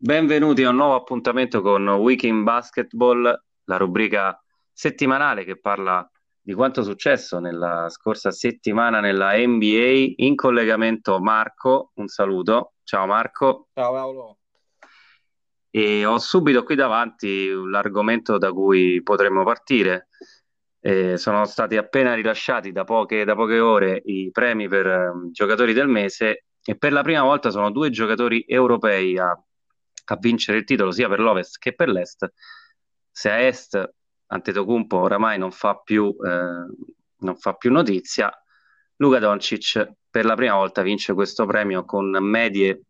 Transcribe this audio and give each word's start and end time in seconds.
Benvenuti 0.00 0.62
a 0.62 0.70
un 0.70 0.76
nuovo 0.76 0.94
appuntamento 0.94 1.60
con 1.60 1.88
Week 1.88 2.22
in 2.22 2.44
Basketball, 2.44 3.42
la 3.64 3.76
rubrica 3.78 4.40
settimanale 4.72 5.42
che 5.42 5.58
parla 5.58 6.08
di 6.40 6.54
quanto 6.54 6.82
è 6.82 6.84
successo 6.84 7.40
nella 7.40 7.88
scorsa 7.88 8.30
settimana 8.30 9.00
nella 9.00 9.32
NBA. 9.34 10.12
In 10.18 10.36
collegamento 10.36 11.18
Marco, 11.18 11.90
un 11.94 12.06
saluto. 12.06 12.74
Ciao 12.84 13.06
Marco. 13.06 13.70
Ciao 13.74 13.92
Paolo. 13.92 14.38
E 15.68 16.04
ho 16.04 16.18
subito 16.18 16.62
qui 16.62 16.76
davanti 16.76 17.50
l'argomento 17.52 18.38
da 18.38 18.52
cui 18.52 19.02
potremmo 19.02 19.42
partire. 19.42 20.06
Eh, 20.78 21.16
sono 21.16 21.44
stati 21.44 21.76
appena 21.76 22.14
rilasciati 22.14 22.70
da 22.70 22.84
poche, 22.84 23.24
da 23.24 23.34
poche 23.34 23.58
ore 23.58 24.00
i 24.04 24.30
premi 24.30 24.68
per 24.68 24.86
um, 24.86 25.32
giocatori 25.32 25.72
del 25.72 25.88
mese 25.88 26.44
e 26.64 26.76
per 26.76 26.92
la 26.92 27.02
prima 27.02 27.22
volta 27.22 27.50
sono 27.50 27.72
due 27.72 27.90
giocatori 27.90 28.44
europei 28.46 29.18
a 29.18 29.36
a 30.14 30.18
vincere 30.20 30.58
il 30.58 30.64
titolo 30.64 30.90
sia 30.90 31.08
per 31.08 31.20
l'Ovest 31.20 31.58
che 31.58 31.74
per 31.74 31.88
l'Est. 31.88 32.32
Se 33.10 33.30
a 33.30 33.38
Est 33.40 33.94
Antetokounmpo 34.26 34.98
oramai 34.98 35.38
non 35.38 35.50
fa 35.50 35.76
più, 35.76 36.14
eh, 36.24 36.66
non 37.18 37.36
fa 37.36 37.54
più 37.54 37.70
notizia, 37.70 38.30
Luka 38.96 39.18
Doncic 39.18 39.92
per 40.10 40.24
la 40.24 40.34
prima 40.34 40.54
volta 40.54 40.82
vince 40.82 41.14
questo 41.14 41.46
premio 41.46 41.84
con 41.84 42.10
medie 42.20 42.82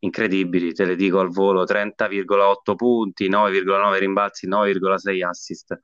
incredibili, 0.00 0.74
te 0.74 0.84
le 0.84 0.96
dico 0.96 1.20
al 1.20 1.30
volo, 1.30 1.64
30,8 1.64 2.74
punti, 2.74 3.28
9,9 3.28 3.98
rimbalzi, 3.98 4.48
9,6 4.48 5.24
assist 5.24 5.80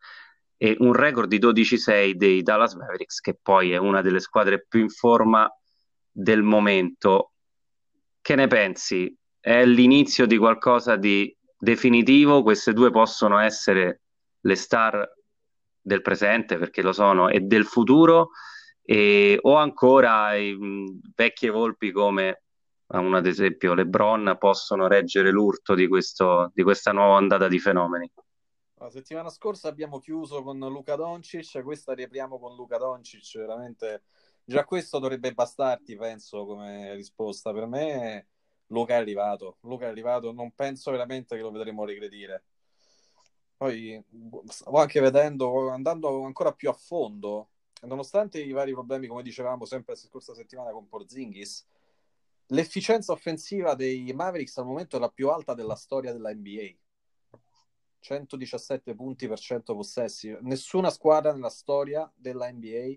e 0.60 0.76
un 0.80 0.92
record 0.92 1.28
di 1.28 1.38
12-6 1.38 2.12
dei 2.14 2.42
Dallas 2.42 2.74
Mavericks, 2.74 3.20
che 3.20 3.38
poi 3.40 3.70
è 3.70 3.76
una 3.76 4.02
delle 4.02 4.18
squadre 4.18 4.64
più 4.66 4.80
in 4.80 4.88
forma 4.88 5.48
del 6.10 6.42
momento. 6.42 7.32
Che 8.20 8.34
ne 8.34 8.48
pensi? 8.48 9.16
È 9.40 9.64
l'inizio 9.64 10.26
di 10.26 10.36
qualcosa 10.36 10.96
di 10.96 11.34
definitivo, 11.56 12.42
queste 12.42 12.72
due 12.72 12.90
possono 12.90 13.38
essere 13.38 14.02
le 14.40 14.54
star 14.54 15.16
del 15.80 16.02
presente 16.02 16.58
perché 16.58 16.82
lo 16.82 16.92
sono 16.92 17.28
e 17.28 17.40
del 17.40 17.64
futuro 17.64 18.30
e, 18.82 19.38
o 19.42 19.56
ancora 19.56 20.34
i 20.34 20.52
mh, 20.54 21.00
vecchie 21.14 21.50
volpi 21.50 21.90
come 21.90 22.42
un 22.88 23.14
ad 23.14 23.26
esempio 23.26 23.74
LeBron 23.74 24.36
possono 24.38 24.86
reggere 24.86 25.30
l'urto 25.30 25.74
di, 25.74 25.86
questo, 25.86 26.50
di 26.54 26.62
questa 26.62 26.92
nuova 26.92 27.16
ondata 27.16 27.48
di 27.48 27.58
fenomeni. 27.58 28.10
La 28.76 28.88
settimana 28.88 29.28
scorsa 29.28 29.68
abbiamo 29.68 29.98
chiuso 29.98 30.42
con 30.42 30.58
Luca 30.58 30.94
Doncic, 30.94 31.62
questa 31.62 31.92
riapriamo 31.92 32.38
con 32.38 32.54
Luca 32.54 32.78
Doncic, 32.78 33.36
veramente 33.36 34.04
già 34.44 34.64
questo 34.64 34.98
dovrebbe 34.98 35.32
bastarti, 35.32 35.96
penso, 35.96 36.46
come 36.46 36.94
risposta 36.94 37.52
per 37.52 37.66
me 37.66 38.26
Luca 38.68 38.94
è 38.94 38.96
arrivato, 38.96 39.58
Luca 39.60 39.86
è 39.86 39.88
arrivato, 39.88 40.32
non 40.32 40.52
penso 40.52 40.90
veramente 40.90 41.36
che 41.36 41.42
lo 41.42 41.50
vedremo 41.50 41.84
regredire. 41.84 42.44
Poi 43.56 44.02
stavo 44.46 44.78
anche 44.78 45.00
vedendo, 45.00 45.70
andando 45.70 46.22
ancora 46.22 46.52
più 46.52 46.68
a 46.68 46.72
fondo, 46.72 47.48
nonostante 47.82 48.40
i 48.40 48.52
vari 48.52 48.72
problemi, 48.72 49.06
come 49.06 49.22
dicevamo 49.22 49.64
sempre 49.64 49.94
la 49.94 49.98
scorsa 49.98 50.34
settimana 50.34 50.70
con 50.70 50.86
Porzingis, 50.86 51.66
l'efficienza 52.46 53.12
offensiva 53.12 53.74
dei 53.74 54.12
Mavericks 54.12 54.58
al 54.58 54.66
momento 54.66 54.96
è 54.96 55.00
la 55.00 55.10
più 55.10 55.28
alta 55.28 55.54
della 55.54 55.74
storia 55.74 56.12
della 56.12 56.32
NBA. 56.32 56.76
117 58.00 58.94
punti 58.94 59.26
per 59.26 59.38
100 59.38 59.74
possessi. 59.74 60.36
Nessuna 60.42 60.90
squadra 60.90 61.32
nella 61.32 61.50
storia 61.50 62.10
della 62.14 62.50
NBA 62.50 62.94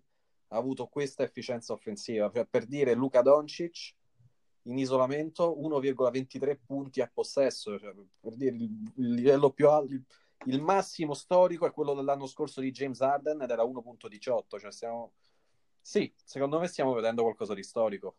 ha 0.49 0.57
avuto 0.57 0.87
questa 0.87 1.23
efficienza 1.23 1.73
offensiva. 1.73 2.29
Cioè, 2.31 2.45
per 2.45 2.65
dire 2.65 2.93
Luca 2.93 3.21
Doncic 3.21 3.95
in 4.63 4.77
isolamento 4.77 5.57
1,23 5.59 6.57
punti 6.65 7.01
a 7.01 7.09
possesso, 7.11 7.79
cioè, 7.79 7.93
per 8.19 8.35
dire 8.35 8.55
il, 8.55 8.69
il 8.95 9.13
livello 9.13 9.51
più 9.51 9.69
alto, 9.69 9.93
il, 9.93 10.03
il, 10.45 10.61
massimo 10.61 11.13
storico 11.13 11.65
è 11.65 11.71
quello 11.71 11.93
dell'anno 11.93 12.27
scorso 12.27 12.61
di 12.61 12.71
James 12.71 13.01
Harden 13.01 13.41
ed 13.41 13.49
era 13.49 13.63
1.18, 13.63 14.59
cioè 14.59 14.71
stiamo... 14.71 15.13
Sì, 15.81 16.13
secondo 16.23 16.59
me 16.59 16.67
stiamo 16.67 16.93
vedendo 16.93 17.23
qualcosa 17.23 17.53
di 17.53 17.63
storico. 17.63 18.15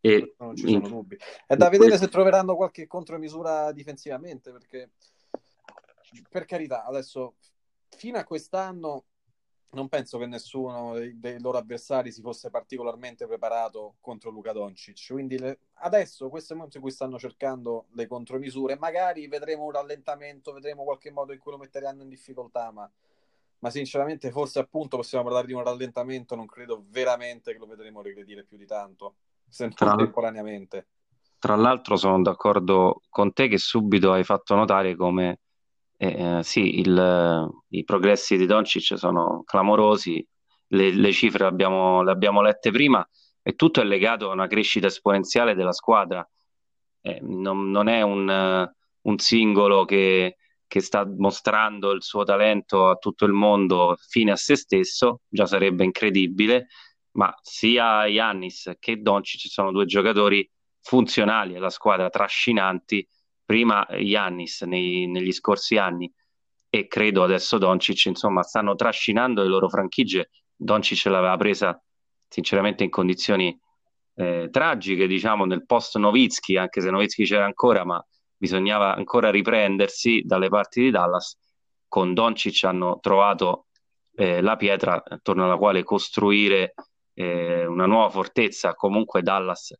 E 0.00 0.34
non 0.38 0.54
ci 0.54 0.68
sono 0.68 0.86
dubbi. 0.88 1.16
È 1.46 1.56
da 1.56 1.68
vedere 1.70 1.96
se 1.96 2.08
troveranno 2.08 2.54
qualche 2.54 2.86
contromisura 2.86 3.72
difensivamente, 3.72 4.52
perché 4.52 4.90
per 6.28 6.44
carità, 6.44 6.84
adesso 6.84 7.36
fino 7.88 8.18
a 8.18 8.24
quest'anno 8.24 9.06
non 9.76 9.88
penso 9.88 10.18
che 10.18 10.26
nessuno 10.26 10.94
dei, 10.94 11.20
dei, 11.20 11.38
loro 11.38 11.58
avversari 11.58 12.10
si 12.10 12.22
fosse 12.22 12.50
particolarmente 12.50 13.26
preparato 13.26 13.96
contro 14.00 14.30
Luca 14.30 14.52
Doncic. 14.52 15.12
Quindi 15.12 15.38
le, 15.38 15.58
adesso, 15.74 16.28
questo 16.30 16.48
è 16.48 16.52
il 16.52 16.56
momento 16.56 16.78
in 16.78 16.82
cui 16.82 16.92
stanno 16.92 17.18
cercando 17.18 17.86
le 17.92 18.06
contromisure. 18.06 18.78
Magari 18.78 19.28
vedremo 19.28 19.64
un 19.64 19.72
rallentamento, 19.72 20.52
vedremo 20.52 20.82
qualche 20.82 21.12
modo 21.12 21.32
in 21.32 21.38
cui 21.38 21.52
lo 21.52 21.58
metteranno 21.58 22.02
in 22.02 22.08
difficoltà, 22.08 22.72
ma, 22.72 22.90
ma 23.58 23.70
sinceramente 23.70 24.30
forse 24.30 24.58
appunto 24.58 24.96
possiamo 24.96 25.24
parlare 25.24 25.46
di 25.46 25.52
un 25.52 25.62
rallentamento, 25.62 26.34
non 26.34 26.46
credo 26.46 26.84
veramente 26.88 27.52
che 27.52 27.58
lo 27.58 27.66
vedremo 27.66 28.00
regredire 28.00 28.44
più 28.44 28.56
di 28.56 28.66
tanto, 28.66 29.16
se 29.46 29.64
non 29.64 29.74
tra, 29.74 29.94
temporaneamente. 29.94 30.86
Tra 31.38 31.54
l'altro 31.54 31.96
sono 31.96 32.22
d'accordo 32.22 33.02
con 33.10 33.32
te 33.34 33.46
che 33.48 33.58
subito 33.58 34.12
hai 34.12 34.24
fatto 34.24 34.54
notare 34.54 34.96
come 34.96 35.40
eh, 35.96 36.40
sì, 36.42 36.78
il, 36.80 37.48
i 37.68 37.84
progressi 37.84 38.36
di 38.36 38.46
Doncic 38.46 38.98
sono 38.98 39.42
clamorosi, 39.44 40.26
le, 40.68 40.90
le 40.92 41.12
cifre 41.12 41.44
le 41.44 41.46
abbiamo, 41.46 42.02
le 42.02 42.10
abbiamo, 42.10 42.42
lette 42.42 42.70
prima 42.70 43.06
e 43.42 43.54
tutto 43.54 43.80
è 43.80 43.84
legato 43.84 44.30
a 44.30 44.34
una 44.34 44.46
crescita 44.46 44.88
esponenziale 44.88 45.54
della 45.54 45.72
squadra. 45.72 46.28
Eh, 47.00 47.20
non, 47.22 47.70
non, 47.70 47.88
è 47.88 48.02
un, 48.02 48.68
un 49.02 49.18
singolo 49.18 49.84
che, 49.84 50.36
che, 50.66 50.80
sta 50.80 51.06
mostrando 51.06 51.92
il 51.92 52.02
suo 52.02 52.24
talento 52.24 52.88
a 52.88 52.96
tutto 52.96 53.24
il 53.24 53.32
mondo 53.32 53.96
fine 54.08 54.32
a 54.32 54.36
se 54.36 54.56
stesso, 54.56 55.20
già 55.28 55.46
sarebbe 55.46 55.84
incredibile, 55.84 56.66
ma 57.12 57.32
sia 57.40 58.06
Yannis 58.06 58.72
che 58.78 59.00
Doncic 59.00 59.48
sono 59.50 59.70
due 59.70 59.86
giocatori 59.86 60.48
funzionali 60.80 61.56
alla 61.56 61.70
squadra, 61.70 62.10
trascinanti 62.10 63.06
prima 63.46 63.86
Yannis 63.90 64.62
nei, 64.62 65.06
negli 65.06 65.32
scorsi 65.32 65.78
anni 65.78 66.12
e 66.68 66.88
credo 66.88 67.22
adesso 67.22 67.56
Doncic, 67.56 68.06
insomma, 68.06 68.42
stanno 68.42 68.74
trascinando 68.74 69.42
le 69.42 69.48
loro 69.48 69.68
franchigie. 69.70 70.28
Doncic 70.54 71.06
l'aveva 71.06 71.36
presa 71.36 71.80
sinceramente 72.28 72.84
in 72.84 72.90
condizioni 72.90 73.58
eh, 74.16 74.48
tragiche, 74.50 75.06
diciamo, 75.06 75.44
nel 75.44 75.64
post 75.64 75.96
Novitsky, 75.96 76.56
anche 76.56 76.80
se 76.80 76.90
Novitsky 76.90 77.24
c'era 77.24 77.44
ancora, 77.44 77.84
ma 77.84 78.04
bisognava 78.36 78.94
ancora 78.94 79.30
riprendersi 79.30 80.22
dalle 80.24 80.48
parti 80.48 80.82
di 80.82 80.90
Dallas. 80.90 81.38
Con 81.88 82.12
Doncic 82.14 82.64
hanno 82.64 82.98
trovato 83.00 83.66
eh, 84.16 84.40
la 84.42 84.56
pietra 84.56 85.02
attorno 85.06 85.44
alla 85.44 85.56
quale 85.56 85.84
costruire 85.84 86.74
eh, 87.14 87.64
una 87.64 87.86
nuova 87.86 88.10
fortezza. 88.10 88.74
Comunque 88.74 89.22
Dallas 89.22 89.72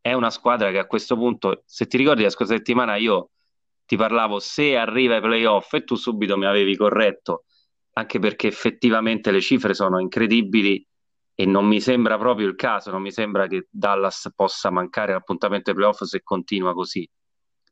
è 0.00 0.12
una 0.12 0.30
squadra 0.30 0.70
che 0.70 0.78
a 0.78 0.86
questo 0.86 1.16
punto, 1.16 1.62
se 1.66 1.86
ti 1.86 1.96
ricordi 1.96 2.22
la 2.22 2.30
scorsa 2.30 2.54
settimana 2.54 2.96
io 2.96 3.30
ti 3.84 3.96
parlavo 3.96 4.38
se 4.38 4.76
arriva 4.76 5.16
ai 5.16 5.20
playoff 5.20 5.72
e 5.74 5.84
tu 5.84 5.94
subito 5.96 6.36
mi 6.36 6.46
avevi 6.46 6.76
corretto, 6.76 7.44
anche 7.94 8.18
perché 8.18 8.46
effettivamente 8.46 9.30
le 9.30 9.40
cifre 9.40 9.74
sono 9.74 9.98
incredibili 9.98 10.86
e 11.34 11.44
non 11.46 11.66
mi 11.66 11.80
sembra 11.80 12.16
proprio 12.18 12.46
il 12.46 12.54
caso, 12.54 12.90
non 12.90 13.02
mi 13.02 13.10
sembra 13.10 13.46
che 13.46 13.66
Dallas 13.70 14.30
possa 14.34 14.70
mancare 14.70 15.12
l'appuntamento 15.12 15.70
ai 15.70 15.76
playoff 15.76 16.02
se 16.02 16.22
continua 16.22 16.72
così. 16.72 17.08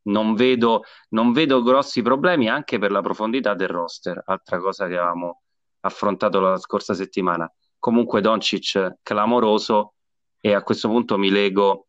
Non 0.05 0.35
vedo, 0.35 0.85
non 1.11 1.33
vedo 1.33 1.63
grossi 1.63 2.03
problemi 2.03 2.49
anche 2.49 2.79
per 2.79 2.91
la 2.91 3.03
profondità 3.03 3.55
del 3.55 3.69
roster, 3.69 4.23
altra 4.25 4.59
cosa 4.59 4.87
che 4.87 4.97
avevamo 4.97 5.43
affrontato 5.81 6.41
la 6.41 6.57
scorsa 6.57 6.95
settimana. 6.95 7.51
Comunque 7.79 8.21
Doncic 8.21 8.97
clamoroso 9.03 9.95
e 10.41 10.55
a 10.55 10.63
questo 10.63 10.89
punto 10.89 11.19
mi 11.19 11.31
lego 11.31 11.88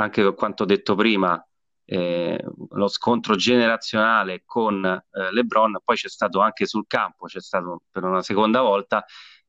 anche 0.00 0.22
per 0.22 0.34
quanto 0.34 0.64
detto 0.64 0.94
prima, 0.94 1.42
eh, 1.84 2.42
lo 2.70 2.88
scontro 2.88 3.34
generazionale 3.34 4.42
con 4.44 4.84
eh, 4.84 5.32
LeBron, 5.32 5.78
poi 5.84 5.96
c'è 5.96 6.08
stato 6.08 6.40
anche 6.40 6.66
sul 6.66 6.86
campo, 6.86 7.26
c'è 7.26 7.40
stato 7.40 7.82
per 7.90 8.04
una 8.04 8.22
seconda 8.22 8.60
volta 8.60 9.04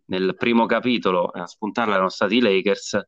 nel 0.05 0.35
primo 0.35 0.65
capitolo 0.65 1.25
a 1.25 1.45
spuntarla 1.45 1.93
erano 1.93 2.09
stati 2.09 2.37
i 2.37 2.39
Lakers 2.39 2.99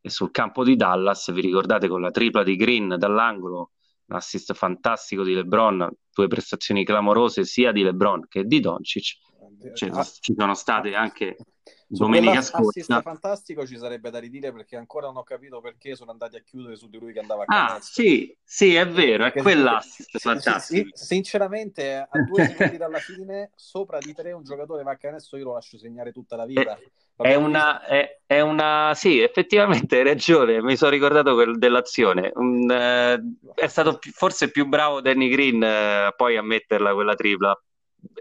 e 0.00 0.10
sul 0.10 0.30
campo 0.30 0.62
di 0.62 0.76
Dallas, 0.76 1.32
vi 1.32 1.40
ricordate 1.40 1.88
con 1.88 2.00
la 2.00 2.10
tripla 2.10 2.42
di 2.42 2.56
Green 2.56 2.94
dall'angolo, 2.96 3.72
l'assist 4.06 4.52
fantastico 4.52 5.24
di 5.24 5.34
LeBron, 5.34 5.90
due 6.12 6.28
prestazioni 6.28 6.84
clamorose 6.84 7.44
sia 7.44 7.72
di 7.72 7.82
LeBron 7.82 8.26
che 8.28 8.44
di 8.44 8.60
Doncic. 8.60 9.16
Cioè, 9.72 9.90
ci 10.20 10.34
sono 10.36 10.54
state 10.54 10.94
anche 10.94 11.36
domenica 11.86 12.42
scorsa. 12.42 13.00
fantastico 13.00 13.66
ci 13.66 13.76
sarebbe 13.76 14.10
da 14.10 14.18
ridire 14.18 14.52
perché 14.52 14.76
ancora 14.76 15.06
non 15.06 15.18
ho 15.18 15.22
capito 15.22 15.60
perché 15.60 15.94
sono 15.94 16.10
andati 16.10 16.36
a 16.36 16.40
chiudere 16.40 16.76
su 16.76 16.88
di 16.88 16.98
lui 16.98 17.12
che 17.12 17.20
andava 17.20 17.44
a 17.46 17.74
ah, 17.74 17.80
sì, 17.80 18.36
sì, 18.42 18.74
è 18.74 18.86
vero, 18.86 19.24
è 19.24 19.32
quell'assist 19.32 20.18
fantastico. 20.18 20.88
Sì, 20.92 21.04
sinceramente, 21.06 22.06
a 22.08 22.22
due 22.22 22.46
secondi 22.46 22.76
dalla 22.76 22.98
fine, 22.98 23.50
sopra 23.54 23.98
di 23.98 24.12
tre 24.12 24.32
un 24.32 24.42
giocatore 24.42 24.82
va 24.82 24.92
a 24.92 24.96
canestro, 24.96 25.38
io 25.38 25.44
lo 25.44 25.52
lascio 25.54 25.78
segnare 25.78 26.12
tutta 26.12 26.36
la 26.36 26.46
vita. 26.46 26.76
È, 27.16 27.28
è 27.28 27.34
una, 27.36 27.84
è, 27.84 28.20
è, 28.26 28.40
una, 28.40 28.92
sì, 28.94 29.20
effettivamente 29.20 29.98
hai 29.98 30.04
ragione, 30.04 30.60
mi 30.62 30.76
sono 30.76 30.90
ricordato 30.90 31.34
quel, 31.34 31.58
dell'azione. 31.58 32.32
Un, 32.34 32.70
eh, 32.70 33.22
è 33.54 33.66
stato 33.68 33.98
più, 33.98 34.10
forse 34.10 34.50
più 34.50 34.66
bravo 34.66 35.00
Danny 35.00 35.28
Green 35.28 35.62
eh, 35.62 36.12
poi 36.16 36.36
a 36.36 36.42
metterla 36.42 36.92
quella 36.92 37.14
tripla 37.14 37.56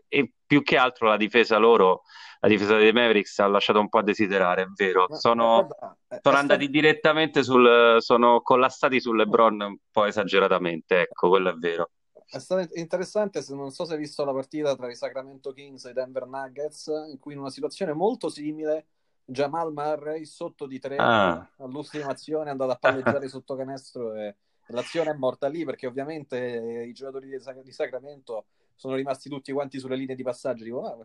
e 0.08 0.32
più 0.46 0.64
che 0.64 0.78
altro 0.78 1.08
la 1.08 1.18
difesa 1.18 1.58
loro 1.58 2.04
la 2.44 2.50
difesa 2.50 2.76
dei 2.76 2.92
Mavericks 2.92 3.40
ha 3.40 3.48
lasciato 3.48 3.80
un 3.80 3.88
po' 3.88 4.00
a 4.00 4.04
desiderare, 4.04 4.64
è 4.64 4.68
vero. 4.76 5.08
Sono, 5.16 5.66
eh, 6.10 6.20
sono 6.22 6.36
andati 6.36 6.70
direttamente 6.70 7.42
sul, 7.42 7.98
sono 8.00 8.42
collassati 8.42 9.00
su 9.00 9.14
LeBron 9.14 9.62
un 9.62 9.78
po' 9.90 10.04
esageratamente, 10.04 11.04
ecco, 11.04 11.30
quello 11.30 11.52
è 11.52 11.54
vero. 11.54 11.92
È 12.26 12.40
stato 12.40 12.68
interessante, 12.74 13.42
non 13.50 13.72
so 13.72 13.86
se 13.86 13.94
hai 13.94 14.00
visto 14.00 14.26
la 14.26 14.34
partita 14.34 14.76
tra 14.76 14.92
i 14.92 14.96
Sacramento 14.96 15.54
Kings 15.54 15.86
e 15.86 15.92
i 15.92 15.94
Denver 15.94 16.26
Nuggets, 16.26 16.88
in 17.10 17.18
cui 17.18 17.32
in 17.32 17.40
una 17.40 17.50
situazione 17.50 17.94
molto 17.94 18.28
simile 18.28 18.88
Jamal 19.24 19.72
Murray 19.72 20.26
sotto 20.26 20.66
di 20.66 20.80
tre 20.80 20.98
ah. 20.98 21.50
all'ultima 21.60 22.08
azione 22.12 22.48
è 22.48 22.52
andato 22.52 22.72
a 22.72 22.78
palleggiare 22.78 23.30
sotto 23.30 23.56
canestro 23.56 24.16
e 24.16 24.36
l'azione 24.68 25.12
è 25.12 25.16
morta 25.16 25.48
lì 25.48 25.64
perché 25.64 25.88
ovviamente 25.88 26.84
i 26.86 26.92
giocatori 26.92 27.30
di 27.64 27.72
Sacramento 27.72 28.48
sono 28.76 28.96
rimasti 28.96 29.30
tutti 29.30 29.52
quanti 29.52 29.80
sulle 29.80 29.96
linee 29.96 30.16
di 30.16 30.24
passaggio. 30.24 30.64
Dico, 30.64 30.86
ah, 30.86 30.98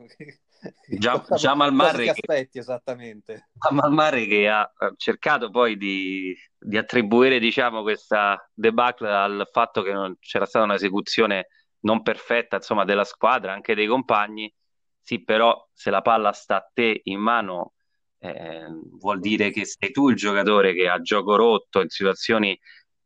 Già, 0.88 1.25
Jamal 1.37 1.73
Murray 1.73 2.05
che 2.05 2.11
aspetti 2.11 2.59
esattamente. 2.59 3.50
Jamal 3.53 3.93
Murray 3.93 4.26
che 4.26 4.49
ha 4.49 4.70
cercato 4.97 5.50
poi 5.50 5.76
di, 5.76 6.37
di 6.59 6.76
attribuire 6.76 7.38
diciamo, 7.38 7.82
questa 7.82 8.50
debacle 8.53 9.11
al 9.11 9.49
fatto 9.53 9.82
che 9.82 9.93
non 9.93 10.17
c'era 10.20 10.47
stata 10.47 10.65
un'esecuzione 10.65 11.49
non 11.81 12.03
perfetta 12.03 12.56
insomma, 12.56 12.85
della 12.85 13.05
squadra, 13.05 13.53
anche 13.53 13.75
dei 13.75 13.87
compagni. 13.87 14.53
Sì, 15.00 15.23
però 15.23 15.69
se 15.73 15.91
la 15.91 16.03
palla 16.03 16.32
sta 16.32 16.56
a 16.56 16.71
te 16.73 17.00
in 17.05 17.21
mano, 17.21 17.75
eh, 18.19 18.67
vuol 18.99 19.21
dire 19.21 19.50
che 19.50 19.64
sei 19.64 19.91
tu 19.91 20.11
il 20.11 20.17
giocatore 20.17 20.75
che 20.75 20.88
ha 20.88 21.00
gioco 21.00 21.37
rotto 21.37 21.81
in 21.81 21.88
situazioni 21.88 22.59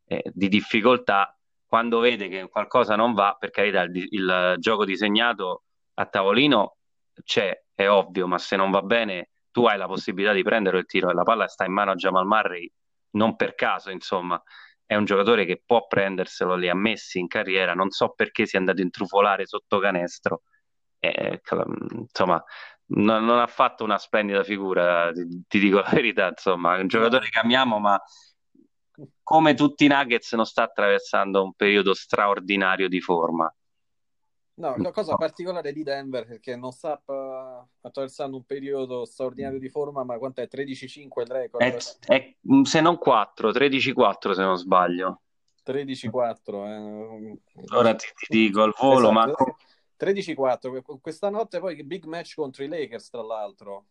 eh, 0.05 0.21
di 0.33 0.49
difficoltà 0.49 1.37
quando 1.73 1.97
vede 1.97 2.27
che 2.27 2.49
qualcosa 2.49 2.95
non 2.95 3.15
va, 3.15 3.35
per 3.39 3.49
carità, 3.49 3.81
il, 3.81 4.05
il 4.11 4.55
gioco 4.59 4.85
disegnato 4.85 5.63
a 5.95 6.05
tavolino 6.05 6.77
c'è, 7.23 7.63
è 7.73 7.89
ovvio, 7.89 8.27
ma 8.27 8.37
se 8.37 8.55
non 8.55 8.69
va 8.69 8.83
bene 8.83 9.31
tu 9.49 9.65
hai 9.65 9.79
la 9.79 9.87
possibilità 9.87 10.33
di 10.33 10.43
prendere 10.43 10.77
il 10.77 10.85
tiro 10.85 11.09
e 11.09 11.15
la 11.15 11.23
palla 11.23 11.47
sta 11.47 11.65
in 11.65 11.73
mano 11.73 11.89
a 11.89 11.95
Jamal 11.95 12.27
Murray, 12.27 12.71
non 13.13 13.35
per 13.35 13.55
caso, 13.55 13.89
insomma, 13.89 14.39
è 14.85 14.93
un 14.93 15.05
giocatore 15.05 15.45
che 15.45 15.63
può 15.65 15.87
prenderselo, 15.87 16.53
li 16.53 16.69
ha 16.69 16.75
messi 16.75 17.17
in 17.17 17.25
carriera, 17.25 17.73
non 17.73 17.89
so 17.89 18.13
perché 18.15 18.45
sia 18.45 18.59
andato 18.59 18.81
in 18.81 18.91
trufolare 18.91 19.47
sotto 19.47 19.79
canestro, 19.79 20.43
eh, 20.99 21.41
insomma, 21.91 22.43
non, 22.89 23.25
non, 23.25 23.39
ha 23.39 23.47
fatto 23.47 23.83
una 23.83 23.97
splendida 23.97 24.43
figura, 24.43 25.11
ti, 25.11 25.43
ti, 25.47 25.57
dico 25.57 25.79
la 25.79 25.89
verità, 25.91 26.27
insomma, 26.27 26.77
è 26.77 26.81
un 26.81 26.87
giocatore 26.87 27.29
che 27.29 27.39
amiamo, 27.39 27.79
ma 27.79 27.99
come 29.23 29.53
tutti 29.53 29.85
i 29.85 29.87
Nuggets 29.87 30.33
non 30.33 30.45
sta 30.45 30.63
attraversando 30.63 31.43
un 31.43 31.53
periodo 31.53 31.93
straordinario 31.93 32.87
di 32.87 33.01
forma. 33.01 33.53
No, 34.55 34.75
la 34.77 34.91
cosa 34.91 35.15
particolare 35.15 35.73
di 35.73 35.81
Denver 35.81 36.27
è 36.27 36.39
che 36.39 36.55
non 36.55 36.71
sta 36.71 37.01
uh, 37.03 37.67
attraversando 37.81 38.37
un 38.37 38.45
periodo 38.45 39.03
straordinario 39.03 39.57
di 39.57 39.69
forma, 39.69 40.03
ma 40.03 40.19
quanto 40.19 40.41
è? 40.41 40.47
13-5 40.51 41.21
il 41.21 41.27
record? 41.27 41.63
È, 41.63 41.77
è, 42.05 42.35
mm, 42.51 42.61
se 42.61 42.79
non 42.79 42.99
4, 42.99 43.49
13-4 43.49 44.31
se 44.33 44.41
non 44.43 44.57
sbaglio. 44.57 45.21
13-4. 45.65 46.67
Eh. 46.67 47.39
Ora 47.71 47.95
ti, 47.95 48.05
ti, 48.15 48.37
dico 48.37 48.61
al 48.61 48.75
volo, 48.77 49.09
esatto. 49.09 49.43
ma... 49.45 49.55
13-4. 50.05 50.99
Questa 51.01 51.29
notte 51.29 51.59
poi 51.59 51.81
big 51.83 52.05
match 52.05 52.35
contro 52.35 52.63
i 52.63 52.67
Lakers, 52.67 53.09
tra 53.09 53.23
l'altro. 53.23 53.85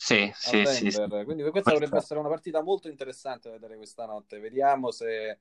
Sì, 0.00 0.30
sì, 0.32 0.64
sì, 0.64 0.90
sì, 0.92 1.08
Quindi 1.24 1.42
questa 1.50 1.72
dovrebbe 1.72 1.96
essere 1.96 2.20
una 2.20 2.28
partita 2.28 2.62
molto 2.62 2.88
interessante 2.88 3.48
da 3.48 3.54
vedere 3.56 3.76
questa 3.76 4.06
notte. 4.06 4.38
Vediamo 4.38 4.92
se 4.92 5.40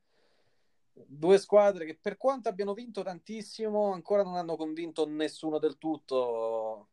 due 0.91 1.37
squadre 1.37 1.85
che 1.85 1.95
per 2.01 2.17
quanto 2.17 2.49
abbiano 2.49 2.73
vinto 2.73 3.03
tantissimo 3.03 3.91
ancora 3.93 4.23
non 4.23 4.35
hanno 4.35 4.55
convinto 4.55 5.07
nessuno 5.07 5.59
del 5.59 5.77
tutto 5.77 6.87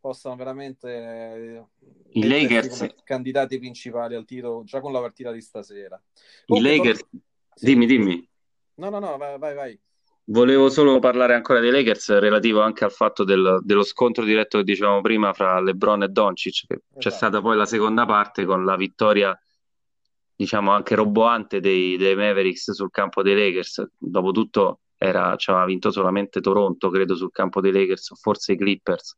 possano 0.00 0.34
veramente 0.34 1.64
i 2.08 2.26
Lakers 2.26 2.94
candidati 3.04 3.60
principali 3.60 4.16
al 4.16 4.24
titolo 4.24 4.64
già 4.64 4.80
con 4.80 4.90
la 4.92 5.00
partita 5.00 5.30
di 5.30 5.40
stasera. 5.40 6.02
Comunque, 6.44 6.72
I 6.72 6.76
Lakers, 6.76 6.98
torno... 6.98 7.22
dimmi, 7.54 7.86
dimmi. 7.86 8.28
No, 8.74 8.90
no, 8.90 8.98
no, 8.98 9.16
vai, 9.16 9.38
vai. 9.38 9.54
vai. 9.54 9.80
Volevo 10.28 10.68
solo 10.70 10.98
parlare 10.98 11.34
ancora 11.34 11.60
dei 11.60 11.70
Lakers 11.70 12.18
relativo 12.18 12.60
anche 12.60 12.82
al 12.82 12.90
fatto 12.90 13.22
del, 13.22 13.60
dello 13.62 13.84
scontro 13.84 14.24
diretto 14.24 14.58
che 14.58 14.64
dicevamo 14.64 15.00
prima 15.00 15.32
fra 15.32 15.60
LeBron 15.60 16.02
e 16.02 16.08
Doncic, 16.08 16.66
che 16.66 16.74
esatto. 16.74 16.98
c'è 16.98 17.10
stata 17.10 17.40
poi 17.40 17.56
la 17.56 17.64
seconda 17.64 18.06
parte 18.06 18.44
con 18.44 18.64
la 18.64 18.74
vittoria, 18.74 19.38
diciamo 20.34 20.72
anche 20.72 20.96
roboante 20.96 21.60
dei, 21.60 21.96
dei 21.96 22.16
Mavericks 22.16 22.72
sul 22.72 22.90
campo 22.90 23.22
dei 23.22 23.36
Lakers. 23.36 23.88
Dopotutto 23.96 24.80
era, 24.96 25.36
ci 25.36 25.50
aveva 25.50 25.64
vinto 25.64 25.92
solamente 25.92 26.40
Toronto, 26.40 26.90
credo, 26.90 27.14
sul 27.14 27.30
campo 27.30 27.60
dei 27.60 27.70
Lakers, 27.70 28.10
o 28.10 28.14
forse 28.16 28.54
i 28.54 28.56
Clippers. 28.56 29.16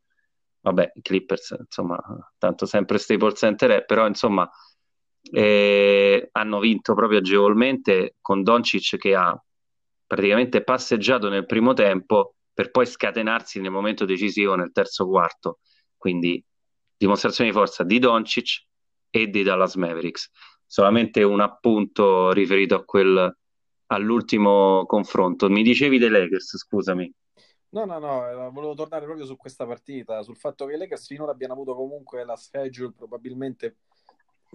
Vabbè, 0.61 0.93
i 0.94 1.00
Clippers, 1.00 1.56
insomma, 1.58 1.99
tanto 2.37 2.66
sempre 2.66 2.99
Staples 2.99 3.38
Center 3.38 3.70
è, 3.70 3.84
però 3.87 4.06
insomma 4.06 4.46
eh, 5.32 6.28
hanno 6.32 6.58
vinto 6.58 6.94
proprio 6.94 7.20
agevolmente 7.20 8.16
con 8.20 8.43
Doncic 8.43 8.99
che 8.99 9.14
ha 9.14 9.43
praticamente 10.08 10.64
passeggiato 10.64 11.28
nel 11.28 11.46
primo 11.46 11.75
tempo 11.75 12.34
per 12.52 12.72
poi 12.72 12.87
scatenarsi 12.87 13.60
nel 13.60 13.70
momento 13.70 14.05
decisivo 14.05 14.56
nel 14.56 14.72
terzo 14.72 15.06
quarto. 15.06 15.58
Quindi 15.96 16.43
dimostrazione 16.96 17.50
di 17.50 17.56
forza 17.56 17.84
di 17.84 18.00
Doncic 18.00 18.64
e 19.10 19.28
di 19.28 19.43
Dallas 19.44 19.76
Mavericks. 19.76 20.31
Solamente 20.66 21.22
un 21.22 21.40
appunto 21.40 22.32
riferito 22.32 22.75
a 22.75 22.84
quel, 22.84 23.37
all'ultimo 23.87 24.84
confronto. 24.87 25.49
Mi 25.49 25.62
dicevi 25.62 25.99
dei 25.99 26.08
Lakers, 26.08 26.56
scusami. 26.56 27.14
No, 27.70 27.84
no, 27.84 27.99
no, 27.99 28.28
eh, 28.28 28.50
volevo 28.50 28.75
tornare 28.75 29.04
proprio 29.04 29.26
su 29.26 29.37
questa 29.37 29.66
partita, 29.66 30.22
sul 30.22 30.38
fatto 30.38 30.64
che 30.64 30.75
i 30.75 30.78
Lakers 30.78 31.06
finora 31.06 31.32
abbiano 31.32 31.52
avuto 31.52 31.75
comunque 31.75 32.25
la 32.25 32.34
schedule 32.34 32.94
probabilmente, 32.96 33.76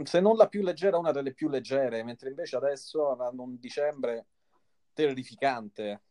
se 0.02 0.20
non 0.20 0.36
la 0.36 0.48
più 0.48 0.64
leggera, 0.64 0.98
una 0.98 1.12
delle 1.12 1.34
più 1.34 1.48
leggere, 1.48 2.04
mentre 2.04 2.30
invece 2.30 2.56
adesso 2.56 3.16
un 3.38 3.60
dicembre 3.60 4.26
terrificante 4.94 6.02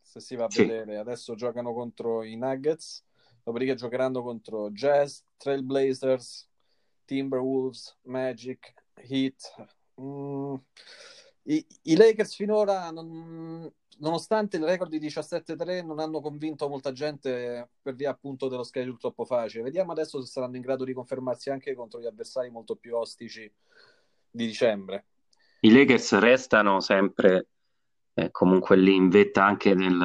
se 0.00 0.20
si 0.20 0.36
va 0.36 0.44
a 0.44 0.50
sì. 0.50 0.64
vedere. 0.64 0.98
Adesso 0.98 1.34
giocano 1.34 1.72
contro 1.72 2.22
i 2.22 2.36
Nuggets, 2.36 3.04
dopodiché 3.42 3.74
giocheranno 3.74 4.22
contro 4.22 4.70
Jazz, 4.70 5.20
Trailblazers, 5.36 6.48
Timberwolves, 7.04 7.98
Magic, 8.02 8.74
Heat. 8.94 9.68
Mm. 10.00 10.54
I, 11.44 11.66
I, 11.82 11.96
Lakers 11.96 12.34
finora, 12.34 12.90
non, 12.90 13.68
nonostante 13.98 14.58
il 14.58 14.64
record 14.64 14.90
di 14.90 15.00
17-3, 15.00 15.84
non 15.84 15.98
hanno 15.98 16.20
convinto 16.20 16.68
molta 16.68 16.92
gente 16.92 17.70
per 17.80 17.94
via 17.94 18.10
appunto 18.10 18.48
dello 18.48 18.62
schedule 18.62 18.98
troppo 18.98 19.24
facile. 19.24 19.64
Vediamo 19.64 19.92
adesso 19.92 20.20
se 20.20 20.30
saranno 20.30 20.56
in 20.56 20.62
grado 20.62 20.84
di 20.84 20.92
confermarsi 20.92 21.50
anche 21.50 21.74
contro 21.74 22.00
gli 22.00 22.06
avversari 22.06 22.50
molto 22.50 22.76
più 22.76 22.96
ostici 22.96 23.50
di 24.30 24.46
dicembre. 24.46 25.06
I 25.60 25.72
Lakers 25.72 26.18
restano 26.18 26.80
sempre 26.80 27.48
eh, 28.14 28.30
comunque 28.30 28.76
lì 28.76 28.94
in 28.94 29.08
vetta 29.08 29.44
anche 29.44 29.74
nel, 29.74 29.96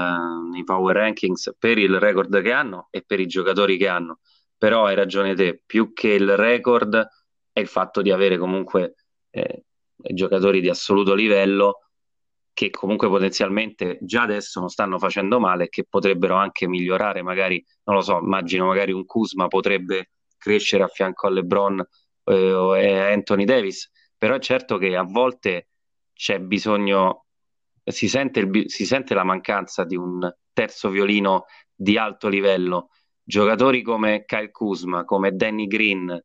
nei 0.52 0.64
power 0.64 0.96
rankings 0.96 1.56
per 1.58 1.78
il 1.78 2.00
record 2.00 2.42
che 2.42 2.52
hanno 2.52 2.88
e 2.92 3.04
per 3.06 3.20
i 3.20 3.28
giocatori 3.28 3.78
che 3.78 3.88
hanno. 3.88 4.20
Però 4.58 4.86
hai 4.86 4.96
ragione 4.96 5.36
te, 5.36 5.62
più 5.66 5.94
che 5.94 6.10
il 6.10 6.36
record 6.36 7.08
è 7.52 7.60
il 7.60 7.68
fatto 7.68 8.02
di 8.02 8.12
avere 8.12 8.38
comunque 8.38 8.96
eh, 9.30 9.66
giocatori 9.96 10.62
di 10.62 10.70
assoluto 10.70 11.14
livello 11.14 11.82
che 12.54 12.72
comunque 12.72 13.08
potenzialmente 13.08 14.00
già 14.02 14.24
adesso 14.24 14.60
non 14.60 14.70
stanno 14.70 14.98
facendo 14.98 15.40
male 15.40 15.66
e 15.66 15.70
che 15.70 15.86
potrebbero 15.88 16.34
anche 16.34 16.68
migliorare, 16.68 17.22
magari, 17.22 17.64
non 17.84 17.98
lo 17.98 18.02
so, 18.02 18.18
immagino 18.18 18.66
magari 18.66 18.92
un 18.92 19.06
Kuzma 19.06 19.48
potrebbe 19.48 20.10
crescere 20.38 20.82
a 20.82 20.88
fianco 20.88 21.28
a 21.28 21.30
LeBron 21.30 21.88
eh, 22.24 22.54
o 22.54 22.72
a 22.72 23.12
Anthony 23.12 23.46
Davis, 23.46 23.92
però 24.18 24.36
è 24.36 24.40
certo 24.40 24.80
che 24.80 24.96
a 24.96 25.04
volte 25.04 25.68
c'è 26.14 26.40
bisogno 26.40 27.27
si 27.92 28.08
sente, 28.08 28.40
il, 28.40 28.70
si 28.70 28.86
sente 28.86 29.14
la 29.14 29.24
mancanza 29.24 29.84
di 29.84 29.96
un 29.96 30.30
terzo 30.54 30.90
violino 30.90 31.46
di 31.74 31.98
alto 31.98 32.28
livello. 32.28 32.90
Giocatori 33.24 33.82
come 33.82 34.24
Kyle 34.26 34.52
Kuzma, 34.52 35.04
come 35.04 35.32
Danny 35.32 35.68
Green, 35.68 36.24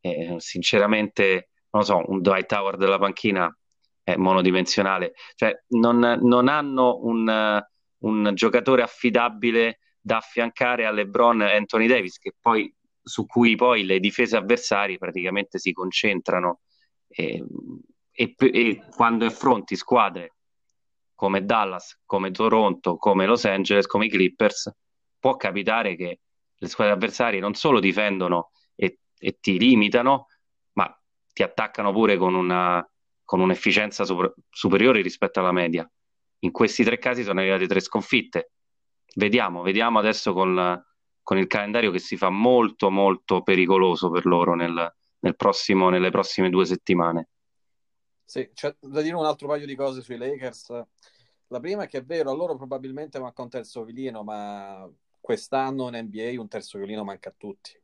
eh, 0.00 0.34
sinceramente, 0.38 1.50
non 1.70 1.82
lo 1.82 1.82
so, 1.82 2.02
un 2.06 2.20
Dwight 2.20 2.50
Howard 2.52 2.78
della 2.78 2.98
panchina 2.98 3.54
è 4.02 4.16
monodimensionale, 4.16 5.12
cioè 5.36 5.54
non, 5.68 6.18
non 6.22 6.48
hanno 6.48 6.98
un, 7.04 7.62
un, 7.98 8.30
giocatore 8.34 8.82
affidabile 8.82 9.78
da 10.00 10.16
affiancare 10.16 10.86
a 10.86 10.90
LeBron 10.90 11.42
e 11.42 11.56
Anthony 11.56 11.86
Davis, 11.86 12.18
poi 12.40 12.74
su 13.00 13.26
cui 13.26 13.54
poi 13.54 13.84
le 13.84 14.00
difese 14.00 14.36
avversarie 14.36 14.98
praticamente 14.98 15.58
si 15.58 15.72
concentrano 15.72 16.60
e, 17.08 17.44
e, 18.10 18.34
e 18.38 18.82
quando 18.94 19.24
affronti 19.24 19.76
squadre 19.76 20.34
come 21.22 21.44
Dallas, 21.44 22.00
come 22.04 22.32
Toronto, 22.32 22.96
come 22.96 23.26
Los 23.26 23.44
Angeles, 23.44 23.86
come 23.86 24.06
i 24.06 24.08
Clippers, 24.08 24.74
può 25.20 25.36
capitare 25.36 25.94
che 25.94 26.18
le 26.52 26.66
squadre 26.66 26.94
avversarie 26.94 27.38
non 27.38 27.54
solo 27.54 27.78
difendono 27.78 28.50
e, 28.74 28.98
e 29.16 29.38
ti 29.38 29.56
limitano, 29.56 30.26
ma 30.72 30.92
ti 31.32 31.44
attaccano 31.44 31.92
pure 31.92 32.16
con, 32.16 32.34
una, 32.34 32.84
con 33.22 33.38
un'efficienza 33.38 34.04
super, 34.04 34.34
superiore 34.50 35.00
rispetto 35.00 35.38
alla 35.38 35.52
media. 35.52 35.88
In 36.40 36.50
questi 36.50 36.82
tre 36.82 36.98
casi 36.98 37.22
sono 37.22 37.38
arrivate 37.38 37.68
tre 37.68 37.78
sconfitte. 37.78 38.54
Vediamo, 39.14 39.62
vediamo 39.62 40.00
adesso 40.00 40.32
con, 40.32 40.84
con 41.22 41.38
il 41.38 41.46
calendario 41.46 41.92
che 41.92 42.00
si 42.00 42.16
fa 42.16 42.30
molto 42.30 42.90
molto 42.90 43.42
pericoloso 43.42 44.10
per 44.10 44.26
loro 44.26 44.56
nel, 44.56 44.92
nel 45.20 45.36
prossimo, 45.36 45.88
nelle 45.88 46.10
prossime 46.10 46.50
due 46.50 46.66
settimane. 46.66 47.28
Sì, 48.32 48.48
c'è 48.54 48.74
da 48.80 49.02
dire 49.02 49.14
un 49.14 49.26
altro 49.26 49.46
paio 49.46 49.66
di 49.66 49.74
cose 49.74 50.00
sui 50.00 50.16
Lakers. 50.16 50.70
La 51.48 51.60
prima 51.60 51.82
è 51.82 51.86
che 51.86 51.98
è 51.98 52.02
vero, 52.02 52.30
a 52.30 52.34
loro 52.34 52.56
probabilmente 52.56 53.18
manca 53.18 53.42
un 53.42 53.50
terzo 53.50 53.84
violino, 53.84 54.22
ma 54.22 54.90
quest'anno 55.20 55.88
in 55.88 56.06
NBA 56.06 56.40
un 56.40 56.48
terzo 56.48 56.78
violino 56.78 57.04
manca 57.04 57.28
a 57.28 57.34
tutti. 57.36 57.78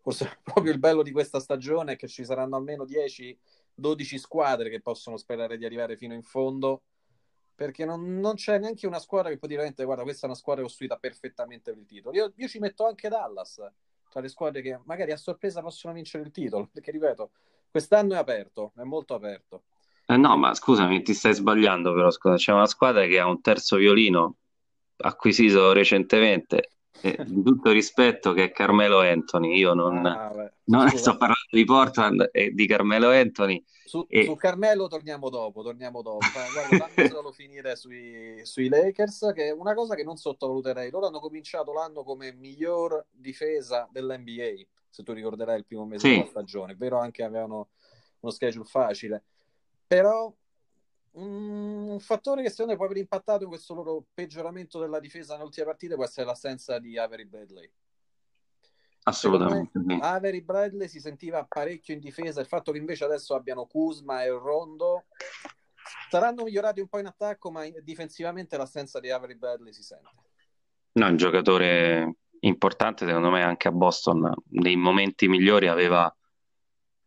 Forse 0.00 0.38
proprio 0.44 0.70
il 0.72 0.78
bello 0.78 1.02
di 1.02 1.10
questa 1.10 1.40
stagione 1.40 1.94
è 1.94 1.96
che 1.96 2.06
ci 2.06 2.24
saranno 2.24 2.54
almeno 2.54 2.84
10-12 2.84 4.16
squadre 4.16 4.70
che 4.70 4.80
possono 4.80 5.16
sperare 5.16 5.56
di 5.58 5.64
arrivare 5.64 5.96
fino 5.96 6.14
in 6.14 6.22
fondo, 6.22 6.82
perché 7.52 7.84
non, 7.84 8.20
non, 8.20 8.36
c'è 8.36 8.60
neanche 8.60 8.86
una 8.86 9.00
squadra 9.00 9.28
che 9.30 9.38
può 9.38 9.48
dire, 9.48 9.74
guarda, 9.74 10.04
questa 10.04 10.26
è 10.26 10.30
una 10.30 10.38
squadra 10.38 10.62
costruita 10.62 10.98
perfettamente 10.98 11.72
per 11.72 11.80
il 11.80 11.86
titolo. 11.86 12.14
Io, 12.14 12.32
io 12.36 12.46
ci 12.46 12.60
metto 12.60 12.86
anche 12.86 13.08
Dallas 13.08 13.60
tra 14.08 14.20
le 14.20 14.28
squadre 14.28 14.62
che 14.62 14.78
magari 14.84 15.10
a 15.10 15.16
sorpresa 15.16 15.60
possono 15.60 15.94
vincere 15.94 16.22
il 16.22 16.30
titolo, 16.30 16.68
perché 16.72 16.92
ripeto, 16.92 17.32
quest'anno 17.72 18.14
è 18.14 18.18
aperto, 18.18 18.70
è 18.76 18.84
molto 18.84 19.14
aperto. 19.14 19.64
Eh 20.10 20.16
no, 20.16 20.36
ma 20.36 20.52
scusami, 20.54 21.02
ti 21.02 21.14
stai 21.14 21.34
sbagliando 21.34 21.92
però, 21.92 22.10
scusa. 22.10 22.34
C'è 22.34 22.52
una 22.52 22.66
squadra 22.66 23.06
che 23.06 23.20
ha 23.20 23.28
un 23.28 23.40
terzo 23.40 23.76
violino 23.76 24.38
acquisito 24.96 25.72
recentemente, 25.72 26.70
eh, 27.00 27.16
di 27.24 27.44
tutto 27.44 27.70
rispetto, 27.70 28.32
che 28.32 28.44
è 28.44 28.50
Carmelo 28.50 28.98
Anthony. 28.98 29.56
Io 29.56 29.72
non, 29.72 30.04
ah, 30.04 30.52
non 30.64 30.88
sto 30.88 31.12
parlando 31.12 31.46
di 31.52 31.64
Portland 31.64 32.28
e 32.32 32.50
di 32.50 32.66
Carmelo 32.66 33.10
Anthony. 33.10 33.62
Su, 33.84 34.04
e... 34.08 34.24
su 34.24 34.34
Carmelo 34.34 34.88
torniamo 34.88 35.30
dopo, 35.30 35.62
torniamo 35.62 36.02
dopo. 36.02 36.26
Guarda, 36.32 36.88
fammi 36.88 37.06
solo 37.08 37.30
finire 37.30 37.76
sui, 37.76 38.40
sui 38.42 38.68
Lakers, 38.68 39.30
che 39.32 39.46
è 39.46 39.52
una 39.52 39.74
cosa 39.74 39.94
che 39.94 40.02
non 40.02 40.16
sottovaluterei. 40.16 40.90
Loro 40.90 41.06
hanno 41.06 41.20
cominciato 41.20 41.72
l'anno 41.72 42.02
come 42.02 42.32
miglior 42.32 43.06
difesa 43.12 43.88
dell'NBA, 43.92 44.54
se 44.88 45.04
tu 45.04 45.12
ricorderai 45.12 45.56
il 45.56 45.66
primo 45.66 45.86
mese 45.86 46.08
sì. 46.08 46.14
della 46.16 46.26
stagione, 46.26 46.74
vero 46.74 46.98
anche 46.98 47.22
avevano 47.22 47.68
uno 48.18 48.32
schedule 48.32 48.64
facile 48.64 49.22
però 49.90 50.32
un 51.14 51.98
fattore 51.98 52.42
che 52.42 52.50
secondo 52.50 52.70
me 52.70 52.76
può 52.76 52.86
aver 52.86 52.98
impattato 52.98 53.42
in 53.42 53.48
questo 53.48 53.74
loro 53.74 54.04
peggioramento 54.14 54.78
della 54.78 55.00
difesa 55.00 55.32
nelle 55.32 55.46
ultime 55.46 55.66
partite 55.66 55.96
può 55.96 56.04
essere 56.04 56.26
l'assenza 56.26 56.78
di 56.78 56.96
Avery 56.96 57.24
Bradley. 57.24 57.68
Assolutamente. 59.02 59.80
Me, 59.80 59.98
Avery 60.00 60.42
Bradley 60.42 60.86
si 60.86 61.00
sentiva 61.00 61.44
parecchio 61.44 61.92
in 61.92 61.98
difesa, 61.98 62.40
il 62.40 62.46
fatto 62.46 62.70
che 62.70 62.78
invece 62.78 63.02
adesso 63.02 63.34
abbiano 63.34 63.66
Kuzma 63.66 64.22
e 64.22 64.28
Rondo 64.28 65.06
saranno 66.08 66.44
migliorati 66.44 66.78
un 66.78 66.86
po' 66.86 67.00
in 67.00 67.06
attacco, 67.06 67.50
ma 67.50 67.64
difensivamente 67.82 68.56
l'assenza 68.56 69.00
di 69.00 69.10
Avery 69.10 69.34
Bradley 69.34 69.72
si 69.72 69.82
sente. 69.82 70.08
No, 70.92 71.06
un 71.08 71.16
giocatore 71.16 72.14
importante, 72.40 73.06
secondo 73.06 73.30
me, 73.30 73.42
anche 73.42 73.66
a 73.66 73.72
Boston, 73.72 74.32
nei 74.50 74.76
momenti 74.76 75.26
migliori 75.26 75.66
aveva, 75.66 76.16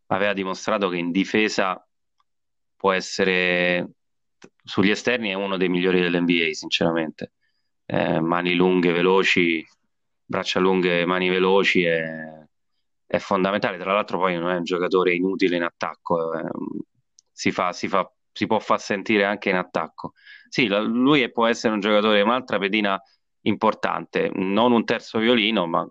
aveva 0.07 0.33
dimostrato 0.33 0.89
che 0.89 0.97
in 0.97 1.11
difesa 1.11 1.81
può 2.83 2.91
essere 2.91 3.91
sugli 4.61 4.89
esterni 4.89 5.29
è 5.29 5.35
uno 5.35 5.55
dei 5.55 5.69
migliori 5.69 6.01
dell'NBA, 6.01 6.51
sinceramente. 6.51 7.31
Eh, 7.85 8.19
mani 8.19 8.55
lunghe, 8.55 8.91
veloci, 8.91 9.65
braccia 10.25 10.59
lunghe, 10.59 11.05
mani 11.05 11.29
veloci 11.29 11.83
è, 11.83 12.03
è, 13.05 13.17
fondamentale. 13.19 13.77
Tra 13.77 13.93
l'altro, 13.93 14.17
poi 14.17 14.37
non 14.37 14.49
è 14.49 14.57
un 14.57 14.65
giocatore 14.65 15.13
inutile 15.13 15.55
in 15.55 15.63
attacco, 15.63 16.33
eh, 16.33 16.43
si, 17.31 17.51
fa, 17.51 17.71
si, 17.71 17.87
fa, 17.87 18.11
si, 18.33 18.47
può 18.47 18.59
far 18.59 18.81
sentire 18.81 19.23
anche 19.23 19.49
in 19.49 19.55
attacco. 19.55 20.11
Sì, 20.49 20.67
la, 20.67 20.81
lui 20.81 21.31
può 21.31 21.45
essere 21.47 21.73
un 21.73 21.79
giocatore, 21.79 22.19
un'altra 22.19 22.57
pedina 22.57 23.01
importante, 23.43 24.29
non 24.33 24.73
un 24.73 24.83
terzo 24.83 25.19
violino, 25.19 25.67
ma 25.67 25.89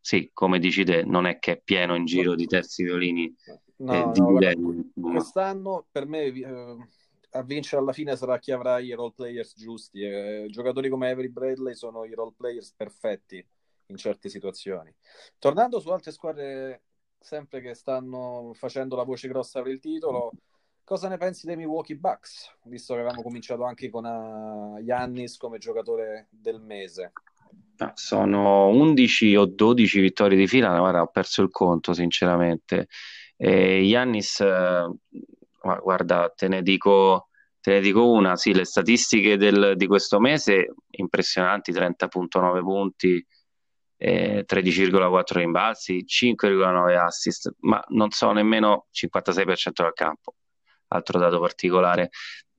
sì, 0.00 0.28
come 0.32 0.58
dici 0.58 0.82
te, 0.82 1.04
non 1.04 1.24
è 1.24 1.38
che 1.38 1.52
è 1.52 1.60
pieno 1.62 1.94
in 1.94 2.04
giro 2.04 2.34
di 2.34 2.46
terzi 2.46 2.82
violini 2.82 3.32
No, 3.78 3.92
eh, 3.92 4.18
no, 4.18 4.30
guarda, 4.30 4.54
quest'anno 5.00 5.86
per 5.90 6.06
me 6.06 6.24
eh, 6.24 6.76
a 7.30 7.42
vincere 7.42 7.82
alla 7.82 7.92
fine 7.92 8.16
sarà 8.16 8.38
chi 8.38 8.52
avrà 8.52 8.78
i 8.78 8.92
role 8.92 9.12
players 9.14 9.54
giusti. 9.56 10.02
Eh, 10.02 10.46
giocatori 10.48 10.88
come 10.88 11.10
Avery 11.10 11.28
Bradley 11.28 11.74
sono 11.74 12.04
i 12.04 12.14
role 12.14 12.32
players 12.36 12.72
perfetti 12.74 13.44
in 13.88 13.96
certe 13.96 14.28
situazioni. 14.28 14.94
Tornando 15.38 15.78
su 15.80 15.90
altre 15.90 16.12
squadre 16.12 16.82
sempre 17.18 17.60
che 17.60 17.74
stanno 17.74 18.52
facendo 18.54 18.96
la 18.96 19.04
voce 19.04 19.28
grossa 19.28 19.60
per 19.62 19.72
il 19.72 19.80
titolo, 19.80 20.32
cosa 20.82 21.08
ne 21.08 21.18
pensi 21.18 21.46
dei 21.46 21.56
Milwaukee 21.56 21.96
Bucks? 21.96 22.56
Visto 22.64 22.94
che 22.94 23.00
avevamo 23.00 23.22
cominciato 23.22 23.64
anche 23.64 23.90
con 23.90 24.04
uh, 24.04 24.82
Giannis 24.82 25.36
come 25.36 25.58
giocatore 25.58 26.28
del 26.30 26.60
mese. 26.60 27.12
Ah, 27.78 27.92
sono 27.94 28.68
11 28.68 29.36
o 29.36 29.44
12 29.44 30.00
vittorie 30.00 30.38
di 30.38 30.46
fila, 30.46 30.78
guarda, 30.78 31.02
ho 31.02 31.08
perso 31.08 31.42
il 31.42 31.50
conto 31.50 31.92
sinceramente. 31.92 32.88
Giannis, 33.36 34.40
eh, 34.40 34.88
guarda, 35.82 36.32
te 36.34 36.48
ne 36.48 36.62
dico, 36.62 37.28
te 37.60 37.72
ne 37.72 37.80
dico 37.80 38.08
una, 38.10 38.36
sì, 38.36 38.54
le 38.54 38.64
statistiche 38.64 39.36
del, 39.36 39.74
di 39.76 39.86
questo 39.86 40.18
mese 40.20 40.74
impressionanti, 40.90 41.72
30.9 41.72 42.60
punti, 42.60 43.26
eh, 43.98 44.44
13,4 44.46 45.38
rimbalzi, 45.38 46.04
5,9 46.04 46.96
assist, 46.96 47.54
ma 47.60 47.82
non 47.88 48.10
so 48.10 48.30
nemmeno 48.32 48.86
56% 48.92 49.82
dal 49.82 49.92
campo, 49.92 50.34
altro 50.88 51.18
dato 51.18 51.40
particolare. 51.40 52.10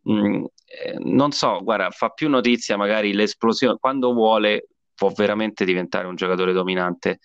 Mm, 0.09 0.45
eh, 0.65 0.95
non 0.99 1.31
so, 1.31 1.61
guarda, 1.63 1.89
fa 1.91 2.09
più 2.09 2.29
notizia 2.29 2.77
magari 2.77 3.13
l'esplosione, 3.13 3.77
quando 3.79 4.13
vuole 4.13 4.69
può 4.93 5.09
veramente 5.09 5.63
diventare 5.65 6.07
un 6.07 6.15
giocatore 6.15 6.53
dominante. 6.53 7.19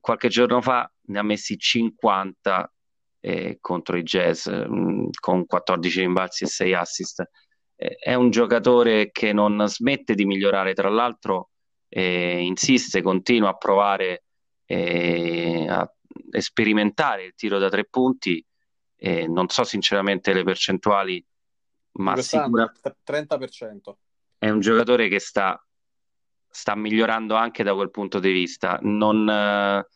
Qualche 0.00 0.28
giorno 0.28 0.60
fa 0.60 0.90
ne 1.06 1.18
ha 1.18 1.22
messi 1.22 1.56
50 1.56 2.73
eh, 3.24 3.56
contro 3.58 3.96
i 3.96 4.02
Jazz 4.02 4.46
mh, 4.46 4.66
mm, 4.68 5.06
con 5.18 5.46
14 5.46 6.00
rimbalzi 6.00 6.44
e 6.44 6.46
6 6.46 6.74
assist. 6.74 7.30
Eh, 7.74 7.96
è 7.96 8.12
un 8.12 8.28
giocatore 8.28 9.10
che 9.12 9.32
non 9.32 9.66
smette 9.66 10.14
di 10.14 10.26
migliorare, 10.26 10.74
tra 10.74 10.90
l'altro 10.90 11.48
eh, 11.88 12.42
insiste, 12.42 13.00
continua 13.00 13.48
a 13.50 13.56
provare 13.56 14.24
eh, 14.66 15.66
a 15.66 15.90
sperimentare 16.38 17.24
il 17.24 17.34
tiro 17.34 17.58
da 17.58 17.70
tre 17.70 17.86
punti. 17.86 18.44
non 19.28 19.48
so 19.48 19.64
sinceramente 19.64 20.32
le 20.32 20.44
percentuali, 20.44 21.24
ma 21.92 22.16
sicuramente 22.16 22.96
30%. 23.06 23.94
È 24.36 24.50
un 24.50 24.60
giocatore 24.60 25.08
che 25.08 25.18
sta, 25.18 25.62
sta 26.48 26.74
migliorando 26.74 27.34
anche 27.34 27.62
da 27.62 27.74
quel 27.74 27.90
punto 27.90 28.18
di 28.18 28.32
vista. 28.32 28.78
Non, 28.82 29.28
eh, 29.28 29.86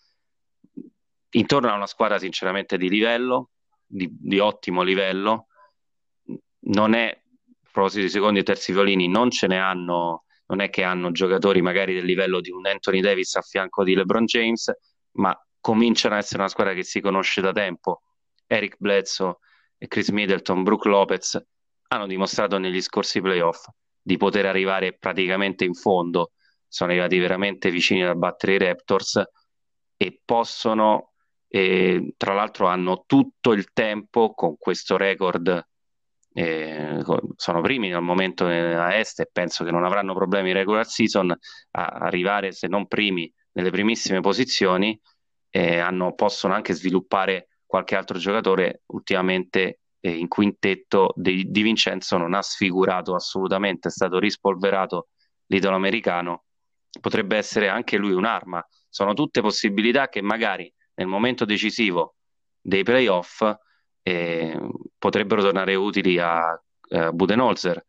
intorno 1.30 1.70
a 1.70 1.75
una 1.75 1.87
squadra 1.87 2.18
sinceramente 2.18 2.76
di 2.76 2.88
livello, 2.88 3.50
di, 3.87 4.08
di 4.11 4.38
ottimo 4.38 4.82
livello, 4.82 5.47
non 6.61 6.94
è, 6.94 7.08
a 7.08 7.68
proposito 7.70 8.02
di 8.02 8.11
secondi 8.11 8.40
e 8.40 8.42
terzi 8.42 8.73
violini, 8.73 9.08
non 9.08 9.30
ce 9.30 9.47
ne 9.47 9.58
hanno, 9.58 10.25
non 10.47 10.61
è 10.61 10.70
che 10.70 10.82
hanno 10.82 11.11
giocatori 11.11 11.62
magari 11.62 11.94
del 11.94 12.04
livello 12.04 12.40
di 12.40 12.50
un 12.50 12.66
Anthony 12.66 13.00
Davis 13.00 13.35
a 13.37 13.42
fianco 13.42 13.85
di 13.85 13.94
LeBron 13.94 14.25
James, 14.25 14.73
ma 15.12 15.38
cominciano 15.61 16.14
a 16.14 16.18
essere 16.18 16.40
una 16.40 16.49
squadra 16.49 16.75
che 16.75 16.82
si 16.82 17.00
conosce 17.00 17.40
da 17.40 17.52
tempo. 17.52 18.02
Eric 18.47 18.76
Bledsoe 18.78 19.37
e 19.76 19.87
Chris 19.87 20.08
Middleton, 20.08 20.62
Brooke 20.62 20.88
Lopez 20.88 21.40
hanno 21.88 22.06
dimostrato 22.06 22.58
negli 22.58 22.80
scorsi 22.80 23.20
playoff 23.20 23.66
di 24.00 24.16
poter 24.16 24.47
arrivare 24.47 24.97
praticamente 24.97 25.64
in 25.64 25.75
fondo, 25.75 26.32
sono 26.66 26.90
arrivati 26.90 27.18
veramente 27.18 27.70
vicini 27.70 28.04
a 28.04 28.14
battere 28.14 28.54
i 28.54 28.58
Raptors 28.58 29.23
e 29.97 30.20
possono 30.25 31.08
e 31.49 32.14
tra 32.17 32.35
l'altro 32.35 32.67
hanno 32.67 33.05
tutto 33.07 33.52
il 33.52 33.73
tempo 33.73 34.35
con 34.35 34.57
questo 34.59 34.97
record 34.97 35.67
eh, 36.35 37.02
sono 37.37 37.61
primi 37.62 37.93
al 37.93 38.02
momento 38.02 38.45
a 38.45 38.95
est 38.95 39.21
e 39.21 39.28
penso 39.33 39.64
che 39.64 39.71
non 39.71 39.85
avranno 39.85 40.14
problemi 40.14 40.50
in 40.50 40.57
regular 40.57 40.87
season 40.87 41.31
a 41.31 41.85
arrivare 41.85 42.52
se 42.52 42.69
non 42.69 42.87
primi 42.87 43.33
nelle 43.52 43.71
primissime 43.71 44.21
posizioni 44.21 44.99
eh, 45.50 45.78
hanno, 45.78 46.14
possono 46.14 46.52
anche 46.55 46.75
sviluppare 46.75 47.49
qualche 47.64 47.97
altro 47.97 48.19
giocatore 48.19 48.83
ultimamente 48.87 49.81
eh, 50.00 50.11
in 50.11 50.28
quintetto 50.28 51.12
di, 51.17 51.50
di 51.50 51.62
Vincenzo 51.62 52.19
non 52.19 52.35
ha 52.35 52.43
sfigurato 52.43 53.14
assolutamente 53.14 53.88
è 53.88 53.90
stato 53.90 54.19
rispolverato 54.19 55.09
l'italo 55.47 55.76
americano 55.76 56.45
potrebbe 57.00 57.37
essere 57.37 57.69
anche 57.69 57.97
lui 57.97 58.12
un'arma. 58.12 58.67
Sono 58.88 59.14
tutte 59.14 59.40
possibilità 59.40 60.09
che 60.09 60.23
magari 60.23 60.73
nel 60.99 61.07
momento 61.07 61.45
decisivo 61.45 62.17
dei 62.61 62.83
playoff 62.83 63.43
eh, 64.02 64.59
potrebbero 64.99 65.43
tornare 65.43 65.75
utili 65.76 66.19
a 66.19 66.61
eh, 66.88 67.11
Budenholzer. 67.12 67.83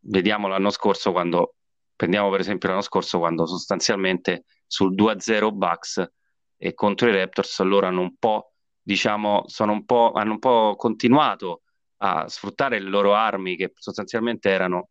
Vediamo 0.00 0.46
l'anno 0.46 0.70
scorso 0.70 1.10
quando, 1.12 1.54
prendiamo 1.96 2.30
per 2.30 2.40
esempio 2.40 2.68
l'anno 2.68 2.82
scorso 2.82 3.18
quando 3.18 3.46
sostanzialmente 3.46 4.44
sul 4.66 4.94
2-0 4.94 5.52
Bucks 5.52 6.12
e 6.58 6.74
contro 6.74 7.08
i 7.08 7.12
Raptors 7.12 7.60
loro 7.62 7.86
hanno 7.86 8.02
un 8.02 8.16
po', 8.18 8.52
diciamo, 8.80 9.44
un 9.58 9.84
po', 9.84 10.12
hanno 10.12 10.32
un 10.32 10.38
po' 10.38 10.74
continuato 10.76 11.62
a 11.98 12.28
sfruttare 12.28 12.78
le 12.78 12.90
loro 12.90 13.14
armi 13.14 13.56
che 13.56 13.72
sostanzialmente 13.74 14.50
erano 14.50 14.90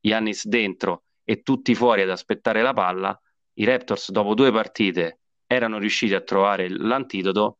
Giannis 0.00 0.46
dentro 0.46 1.02
e 1.24 1.42
tutti 1.42 1.74
fuori 1.74 2.02
ad 2.02 2.10
aspettare 2.10 2.62
la 2.62 2.72
palla. 2.72 3.20
I 3.54 3.64
Raptors 3.64 4.12
dopo 4.12 4.34
due 4.34 4.52
partite 4.52 5.18
erano 5.46 5.78
riusciti 5.78 6.14
a 6.14 6.20
trovare 6.20 6.68
l'antidoto 6.68 7.58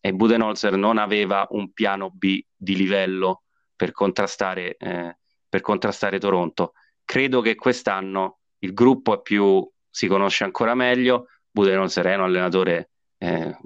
e 0.00 0.12
Budenholzer 0.12 0.76
non 0.76 0.98
aveva 0.98 1.46
un 1.50 1.72
piano 1.72 2.10
B 2.10 2.42
di 2.54 2.76
livello 2.76 3.42
per 3.74 3.92
contrastare, 3.92 4.76
eh, 4.76 5.18
per 5.48 5.60
contrastare 5.60 6.18
Toronto. 6.18 6.72
Credo 7.04 7.40
che 7.40 7.54
quest'anno 7.54 8.38
il 8.58 8.72
gruppo 8.72 9.14
è 9.14 9.20
più, 9.22 9.68
si 9.90 10.06
conosce 10.06 10.44
ancora 10.44 10.74
meglio, 10.74 11.26
Budenholzer 11.50 12.06
è 12.06 12.14
un 12.14 12.22
allenatore 12.22 12.90
eh, 13.18 13.56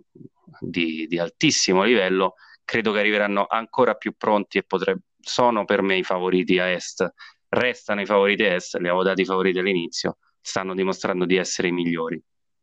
di, 0.61 1.07
di, 1.07 1.19
altissimo 1.19 1.83
livello, 1.83 2.35
credo 2.64 2.92
che 2.92 2.99
arriveranno 2.99 3.47
ancora 3.49 3.95
più 3.95 4.14
pronti 4.16 4.59
e 4.59 4.62
potrebbero 4.62 5.07
sono 5.23 5.64
per 5.64 5.83
me 5.83 5.97
i 5.97 6.02
favoriti 6.02 6.59
a 6.59 6.69
est, 6.69 7.09
restano 7.49 8.00
i 8.00 8.07
favoriti 8.07 8.42
a 8.42 8.54
est, 8.54 8.76
li 8.76 8.88
avevo 8.88 9.02
dati 9.02 9.23
i 9.23 9.25
favoriti 9.25 9.59
all'inizio, 9.59 10.19
stanno 10.40 10.75
dimostrando 10.75 11.25
di 11.25 11.37
essere 11.37 11.69
i 11.69 11.73
migliori. 11.73 12.23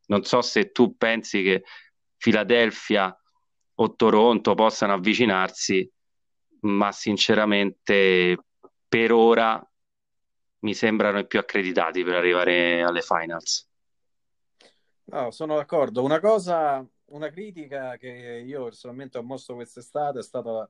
Non 0.09 0.23
so 0.23 0.41
se 0.41 0.71
tu 0.71 0.95
pensi 0.97 1.43
che 1.43 1.63
Philadelphia 2.17 3.15
o 3.75 3.95
Toronto 3.95 4.55
possano 4.55 4.93
avvicinarsi, 4.93 5.89
ma 6.61 6.91
sinceramente 6.91 8.37
per 8.87 9.11
ora 9.11 9.63
mi 10.59 10.73
sembrano 10.73 11.19
i 11.19 11.27
più 11.27 11.39
accreditati 11.39 12.03
per 12.03 12.15
arrivare 12.15 12.81
alle 12.81 13.01
finals. 13.01 13.67
No, 15.05 15.31
sono 15.31 15.55
d'accordo. 15.55 16.03
Una 16.03 16.19
cosa, 16.19 16.85
una 17.05 17.29
critica 17.29 17.97
che 17.97 18.43
io 18.45 18.63
personalmente 18.65 19.17
ho 19.17 19.23
mosso 19.23 19.55
quest'estate 19.55 20.19
è 20.19 20.23
stata 20.23 20.51
la, 20.51 20.69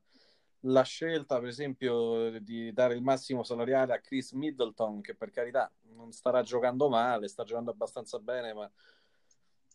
la 0.62 0.84
scelta, 0.84 1.40
per 1.40 1.48
esempio, 1.48 2.40
di 2.40 2.72
dare 2.72 2.94
il 2.94 3.02
massimo 3.02 3.44
salariale 3.44 3.94
a 3.94 4.00
Chris 4.00 4.32
Middleton, 4.34 5.02
che 5.02 5.16
per 5.16 5.32
carità 5.32 5.72
non 5.96 6.12
starà 6.12 6.42
giocando 6.42 6.90
male, 6.90 7.28
sta 7.28 7.44
giocando 7.44 7.72
abbastanza 7.72 8.20
bene, 8.20 8.54
ma 8.54 8.70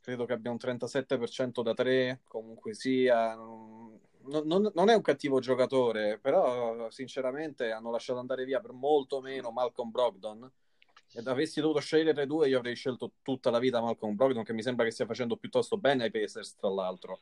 credo 0.04 0.26
che 0.26 0.34
abbia 0.34 0.50
un 0.50 0.58
37% 0.61 1.62
da 1.62 1.73
3, 1.73 2.20
comunque 2.28 2.75
sia, 2.75 3.34
non, 3.34 3.99
non, 4.44 4.70
non, 4.75 4.90
è 4.90 4.94
un 4.94 5.00
cattivo 5.00 5.40
giocatore, 5.40 6.18
però 6.20 6.90
sinceramente 6.90 7.73
hanno 7.73 7.90
lasciato 7.90 8.18
andare 8.18 8.44
via 8.44 8.61
per 8.61 8.73
molto 8.73 9.23
meno 9.23 9.50
Malcolm 9.50 9.90
Brogdon. 9.90 10.52
Ed 11.14 11.26
avessi 11.26 11.62
dovuto 11.62 11.80
scegliere 11.80 12.26
due, 12.26 12.49
io 12.49 12.58
avrei 12.58 12.75
scelto 12.75 13.12
tutta 13.23 13.49
la 13.49 13.58
vita 13.58 13.80
Malcolm 13.80 14.14
Brogdon, 14.14 14.44
che 14.44 14.52
mi 14.52 14.62
sembra 14.62 14.84
che 14.84 14.90
stia 14.90 15.06
facendo 15.06 15.38
piuttosto 15.38 15.78
bene 15.78 16.04
ai 16.04 16.11
Pacers, 16.11 16.54
tra 16.56 16.68
l'altro. 16.68 17.20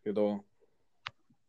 Credo... 0.00 0.44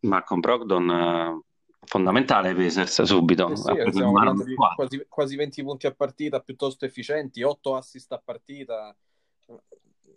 Malcolm 0.02 0.40
Brogdon 0.40 0.90
eh, 0.92 1.42
fondamentale 1.86 2.50
ai 2.50 2.56
Pacers 2.56 3.02
subito. 3.02 3.50
Eh 3.50 3.56
sì, 3.56 3.74
di 3.74 4.56
quasi, 4.76 5.04
quasi 5.10 5.36
20 5.36 5.64
punti 5.64 5.88
a 5.88 5.96
partita, 5.96 6.42
piuttosto 6.42 6.86
efficienti, 6.86 7.42
8 7.42 7.76
assist 7.76 8.12
a 8.12 8.22
partita 8.24 8.96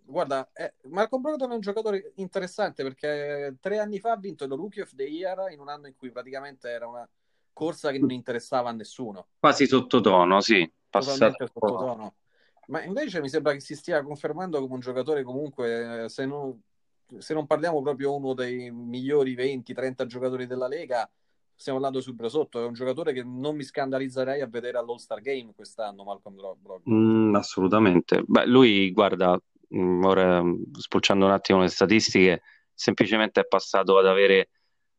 guarda, 0.07 0.51
eh, 0.53 0.75
Marco 0.85 1.19
Brogdon 1.19 1.51
è 1.51 1.55
un 1.55 1.61
giocatore 1.61 2.13
interessante 2.17 2.83
perché 2.83 3.57
tre 3.61 3.79
anni 3.79 3.99
fa 3.99 4.13
ha 4.13 4.17
vinto 4.17 4.45
il 4.45 4.51
Rookie 4.51 4.83
of 4.83 4.95
the 4.95 5.05
Year 5.05 5.51
in 5.51 5.61
un 5.61 5.69
anno 5.69 5.87
in 5.87 5.97
cui 5.97 6.11
praticamente 6.11 6.69
era 6.69 6.87
una 6.87 7.09
corsa 7.53 7.91
che 7.91 7.99
non 7.99 8.11
interessava 8.11 8.69
a 8.69 8.73
nessuno. 8.73 9.29
Quasi 9.39 9.67
sottotono, 9.67 10.41
sì. 10.41 10.71
Sottotono. 10.99 12.15
Ma 12.69 12.83
invece 12.83 13.21
mi 13.21 13.29
sembra 13.29 13.53
che 13.53 13.61
si 13.61 13.75
stia 13.75 14.03
confermando 14.03 14.61
come 14.61 14.75
un 14.75 14.81
giocatore 14.81 15.23
comunque, 15.23 16.05
eh, 16.05 16.09
se 16.09 16.27
non, 16.27 16.61
se 17.19 17.35
non 17.35 17.47
parliamo 17.47 17.81
proprio 17.83 18.15
uno 18.15 18.35
dei 18.35 18.71
migliori 18.71 19.35
20-30 19.35 20.07
giocatori 20.07 20.47
della 20.47 20.67
Lega, 20.67 21.09
stiamo 21.55 21.79
parlando 21.79 22.03
subito 22.03 22.29
sotto. 22.29 22.61
È 22.61 22.67
un 22.67 22.73
giocatore 22.73 23.13
che 23.13 23.23
non 23.23 23.57
mi 23.57 23.63
scandalizzerei 23.63 24.41
a 24.41 24.47
vedere 24.47 24.79
all'All-Star 24.79 25.21
Game 25.21 25.53
quest'anno, 25.55 26.05
Malcolm 26.05 26.35
Brogdon. 26.35 26.83
Mm, 26.93 27.35
assolutamente. 27.35 28.23
Beh, 28.27 28.47
lui, 28.47 28.91
guarda, 28.93 29.41
ora 29.69 30.43
spulciando 30.73 31.27
un 31.27 31.33
attimo 31.33 31.61
le 31.61 31.69
statistiche, 31.69 32.43
semplicemente 32.73 33.41
è 33.41 33.47
passato 33.47 33.99
ad 33.99 34.07
avere 34.07 34.51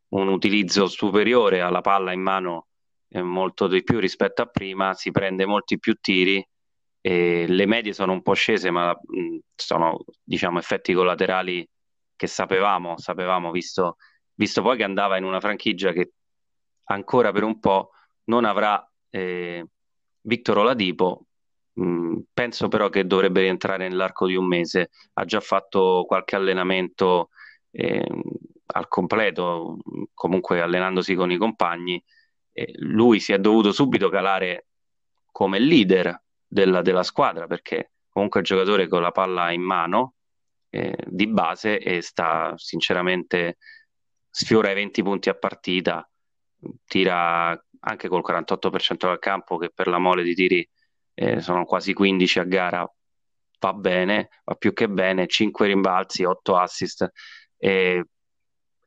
un 0.08 0.28
utilizzo 0.28 0.86
superiore 0.86 1.60
alla 1.60 1.80
palla 1.80 2.12
in 2.12 2.20
mano 2.20 2.68
eh, 3.08 3.22
molto 3.22 3.66
di 3.66 3.82
più 3.82 3.98
rispetto 3.98 4.42
a 4.42 4.46
prima, 4.46 4.94
si 4.94 5.10
prende 5.10 5.46
molti 5.46 5.78
più 5.78 5.94
tiri 6.00 6.46
e 7.00 7.46
le 7.46 7.66
medie 7.66 7.92
sono 7.92 8.12
un 8.12 8.22
po' 8.22 8.34
scese, 8.34 8.70
ma 8.70 8.90
mh, 8.90 9.20
mm, 9.20 9.38
sono 9.54 10.04
diciamo 10.22 10.58
effetti 10.58 10.92
collaterali 10.92 11.66
che 12.16 12.26
sapevamo, 12.26 12.98
sapevamo 12.98 13.50
visto, 13.50 13.96
visto 14.34 14.62
poi 14.62 14.76
che 14.76 14.84
andava 14.84 15.16
in 15.16 15.24
una 15.24 15.40
franchigia 15.40 15.92
che 15.92 16.12
ancora 16.84 17.32
per 17.32 17.44
un 17.44 17.60
po' 17.60 17.90
non 18.24 18.44
avrà 18.44 18.84
eh, 19.10 19.64
Victor 20.22 20.58
Oladipo 20.58 21.27
Mm, 21.80 22.18
penso 22.32 22.68
però 22.68 22.88
che 22.88 23.06
dovrebbe 23.06 23.42
rientrare 23.42 23.88
nell'arco 23.88 24.26
di 24.26 24.34
un 24.34 24.46
mese. 24.46 24.90
Ha 25.14 25.24
già 25.24 25.40
fatto 25.40 26.04
qualche 26.06 26.36
allenamento 26.36 27.30
eh, 27.70 28.04
al 28.66 28.88
completo, 28.88 29.78
comunque 30.14 30.60
allenandosi 30.60 31.14
con 31.14 31.30
i 31.30 31.36
compagni. 31.36 32.02
Eh, 32.52 32.72
lui 32.78 33.20
si 33.20 33.32
è 33.32 33.38
dovuto 33.38 33.72
subito 33.72 34.08
calare 34.08 34.66
come 35.30 35.58
leader 35.58 36.20
della, 36.46 36.82
della 36.82 37.02
squadra 37.02 37.46
perché 37.46 37.92
comunque 38.08 38.40
è 38.40 38.42
un 38.42 38.48
giocatore 38.48 38.88
con 38.88 39.02
la 39.02 39.12
palla 39.12 39.52
in 39.52 39.62
mano 39.62 40.14
eh, 40.70 40.96
di 41.06 41.26
base 41.28 41.78
e 41.78 42.02
sta 42.02 42.54
sinceramente 42.56 43.58
sfiora 44.30 44.70
i 44.70 44.74
20 44.74 45.02
punti 45.02 45.28
a 45.28 45.34
partita, 45.34 46.08
tira 46.84 47.50
anche 47.80 48.08
col 48.08 48.24
48% 48.26 49.06
dal 49.06 49.18
campo 49.18 49.56
che 49.56 49.70
per 49.70 49.86
la 49.86 49.98
mole 49.98 50.22
di 50.22 50.34
tiri 50.34 50.68
eh, 51.20 51.40
sono 51.40 51.64
quasi 51.64 51.94
15 51.94 52.38
a 52.38 52.44
gara, 52.44 52.94
va 53.58 53.72
bene, 53.72 54.28
va 54.44 54.54
più 54.54 54.72
che 54.72 54.88
bene, 54.88 55.26
5 55.26 55.66
rimbalzi, 55.66 56.22
8 56.22 56.56
assist, 56.56 57.10
eh, 57.56 58.06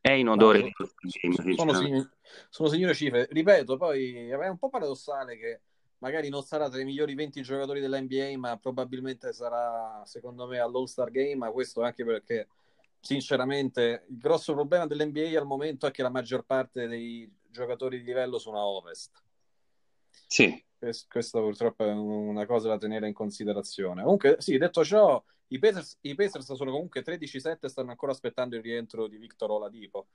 è 0.00 0.10
in 0.12 0.28
odore 0.28 0.60
no, 0.60 0.70
di 1.02 1.54
sono, 1.54 1.74
sono, 1.74 2.10
sono 2.48 2.68
signore 2.70 2.94
cifre, 2.94 3.28
ripeto, 3.30 3.76
poi 3.76 4.30
è 4.30 4.48
un 4.48 4.56
po' 4.56 4.70
paradossale 4.70 5.36
che 5.36 5.60
magari 5.98 6.30
non 6.30 6.42
sarà 6.42 6.70
tra 6.70 6.80
i 6.80 6.86
migliori 6.86 7.14
20 7.14 7.42
giocatori 7.42 7.80
dell'NBA, 7.80 8.38
ma 8.38 8.56
probabilmente 8.56 9.34
sarà, 9.34 10.02
secondo 10.06 10.46
me, 10.46 10.58
all'All-Star 10.58 11.10
Game, 11.10 11.36
ma 11.36 11.50
questo 11.50 11.82
anche 11.82 12.02
perché 12.02 12.48
sinceramente 12.98 14.06
il 14.08 14.16
grosso 14.16 14.54
problema 14.54 14.86
dell'NBA 14.86 15.38
al 15.38 15.44
momento 15.44 15.86
è 15.86 15.90
che 15.90 16.02
la 16.02 16.08
maggior 16.08 16.44
parte 16.46 16.88
dei 16.88 17.30
giocatori 17.46 17.98
di 17.98 18.04
livello 18.04 18.38
sono 18.38 18.58
a 18.58 18.66
ovest. 18.66 19.22
Sì, 20.26 20.64
questa 21.08 21.38
purtroppo 21.38 21.84
è 21.84 21.92
una 21.92 22.46
cosa 22.46 22.68
da 22.68 22.78
tenere 22.78 23.06
in 23.06 23.14
considerazione. 23.14 24.02
Comunque, 24.02 24.36
sì, 24.38 24.58
detto 24.58 24.84
ciò, 24.84 25.22
i 25.48 25.58
Pacers, 25.58 25.98
i 26.02 26.14
Pacers 26.14 26.52
sono 26.54 26.70
comunque 26.70 27.02
13-7 27.02 27.58
e 27.60 27.68
stanno 27.68 27.90
ancora 27.90 28.12
aspettando 28.12 28.56
il 28.56 28.62
rientro 28.62 29.06
di 29.06 29.18
Victor 29.18 29.50
Oladipo. 29.50 30.08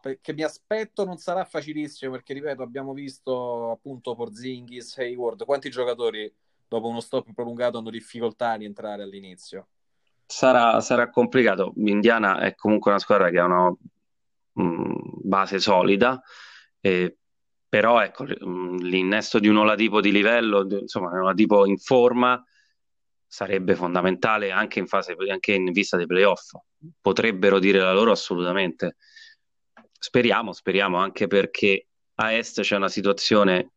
Che 0.00 0.32
mi 0.32 0.42
aspetto 0.42 1.04
non 1.04 1.18
sarà 1.18 1.44
facilissimo 1.44 2.12
perché, 2.12 2.32
ripeto, 2.32 2.62
abbiamo 2.62 2.92
visto 2.92 3.72
appunto 3.72 4.14
Porzingis, 4.14 4.96
Hayward, 4.98 5.44
quanti 5.44 5.70
giocatori 5.70 6.32
dopo 6.68 6.86
uno 6.86 7.00
stop 7.00 7.32
prolungato 7.34 7.78
hanno 7.78 7.90
difficoltà 7.90 8.50
a 8.50 8.54
rientrare 8.56 9.02
all'inizio. 9.02 9.68
Sarà, 10.24 10.80
sarà 10.80 11.10
complicato. 11.10 11.72
L'Indiana 11.76 12.40
è 12.40 12.54
comunque 12.54 12.90
una 12.90 13.00
squadra 13.00 13.30
che 13.30 13.38
ha 13.38 13.44
una 13.44 13.70
mh, 13.70 14.62
mm, 14.62 14.94
base 15.22 15.58
solida. 15.58 16.22
E 16.80 17.18
però 17.68 18.00
ecco, 18.00 18.24
mm, 18.24 18.76
l'innesto 18.78 19.38
di 19.38 19.48
un 19.48 19.58
Oladipo 19.58 20.00
di 20.00 20.10
livello, 20.10 20.66
insomma, 20.68 21.10
un 21.10 21.20
Oladipo 21.20 21.66
in 21.66 21.76
forma 21.78 22.42
sarebbe 23.26 23.74
fondamentale 23.74 24.50
anche 24.50 24.78
in, 24.78 24.86
fase, 24.86 25.14
anche 25.30 25.52
in 25.52 25.70
vista 25.72 25.96
dei 25.96 26.06
playoff. 26.06 26.52
Potrebbero 27.00 27.58
dire 27.58 27.78
la 27.80 27.92
loro 27.92 28.10
assolutamente. 28.10 28.96
Speriamo, 29.98 30.52
speriamo, 30.52 30.96
anche 30.96 31.26
perché 31.26 31.88
a 32.14 32.32
est 32.32 32.62
c'è 32.62 32.76
una 32.76 32.88
situazione, 32.88 33.72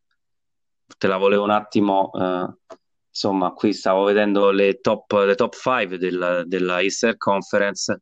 te 0.98 1.08
la 1.08 1.18
volevo 1.18 1.44
un 1.44 1.50
attimo, 1.50 2.12
eh, 2.14 2.78
insomma, 3.10 3.52
qui 3.52 3.74
stavo 3.74 4.06
vedendo 4.06 4.52
le 4.52 4.80
top, 4.80 5.12
le 5.26 5.36
top 5.36 5.54
5 5.54 5.98
della, 5.98 6.44
della 6.46 6.82
Easter 6.82 7.18
Conference, 7.18 8.02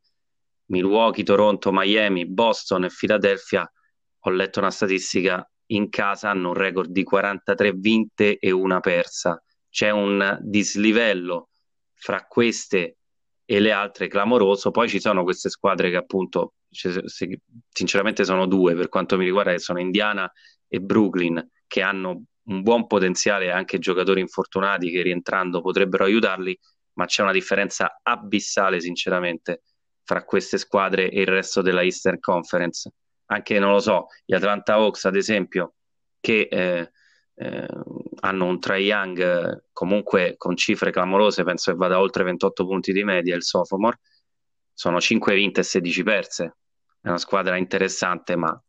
Milwaukee, 0.65 1.23
Toronto, 1.23 1.71
Miami, 1.71 2.28
Boston 2.28 2.84
e 2.84 2.89
Philadelphia. 2.89 3.69
Ho 4.23 4.30
letto 4.30 4.60
una 4.60 4.71
statistica 4.71 5.49
in 5.71 5.89
casa 5.89 6.29
hanno 6.29 6.49
un 6.49 6.53
record 6.55 6.89
di 6.89 7.03
43 7.03 7.73
vinte 7.73 8.38
e 8.38 8.51
una 8.51 8.79
persa. 8.79 9.41
c'è 9.69 9.91
un 9.91 10.38
dislivello 10.41 11.49
fra 11.93 12.25
queste 12.25 12.97
e 13.45 13.60
le 13.60 13.71
altre 13.71 14.08
clamoroso. 14.08 14.71
Poi 14.71 14.88
ci 14.89 14.99
sono 14.99 15.23
queste 15.23 15.49
squadre 15.49 15.89
che 15.89 15.97
appunto, 15.97 16.53
sinceramente 17.67 18.23
sono 18.23 18.45
due 18.45 18.75
per 18.75 18.89
quanto 18.89 19.17
mi 19.17 19.25
riguarda, 19.25 19.51
che 19.51 19.60
sono 19.60 19.79
Indiana 19.79 20.32
e 20.67 20.79
Brooklyn, 20.79 21.47
che 21.67 21.82
hanno 21.82 22.23
un 22.43 22.62
buon 22.62 22.88
potenziale 22.88 23.45
e 23.45 23.51
anche 23.51 23.79
giocatori 23.79 24.21
infortunati 24.21 24.89
che 24.89 25.01
rientrando 25.01 25.62
potrebbero 25.62 26.03
aiutarli, 26.05 26.58
ma 26.93 27.05
c'è 27.05 27.21
una 27.21 27.32
differenza 27.32 27.99
abissale 28.01 28.79
sinceramente 28.82 29.62
fra 30.03 30.23
queste 30.23 30.58
squadre 30.58 31.10
e 31.12 31.21
il 31.21 31.27
resto 31.27 31.62
della 31.62 31.84
Eastern 31.84 32.19
Conference. 32.19 32.91
Anche, 33.32 33.60
non 33.60 33.72
lo 33.72 33.80
so, 33.80 34.08
gli 34.26 34.34
Atlanta 34.34 34.74
Hawks 34.74 35.06
ad 35.06 35.15
esempio, 35.15 35.76
che 36.20 36.48
eh, 36.50 36.92
eh, 37.36 37.68
hanno 38.22 38.46
un 38.46 38.60
Trae 38.60 38.82
Young 38.82 39.20
eh, 39.20 39.63
comunque 39.72 40.36
con 40.36 40.56
cifre 40.56 40.92
clamorose, 40.92 41.44
penso 41.44 41.72
che 41.72 41.78
vada 41.78 42.00
oltre 42.00 42.24
28 42.24 42.65
punti 42.65 42.92
di 42.92 43.04
media 43.04 43.36
il 43.36 43.44
sophomore, 43.44 44.00
sono 44.74 45.00
5 45.00 45.36
vinte 45.36 45.62
e 45.62 45.63
16 45.63 46.04
perse. 46.04 46.58
È 47.02 47.08
una 47.08 47.18
squadra 47.20 47.56
interessante, 47.56 48.36
ma, 48.36 48.63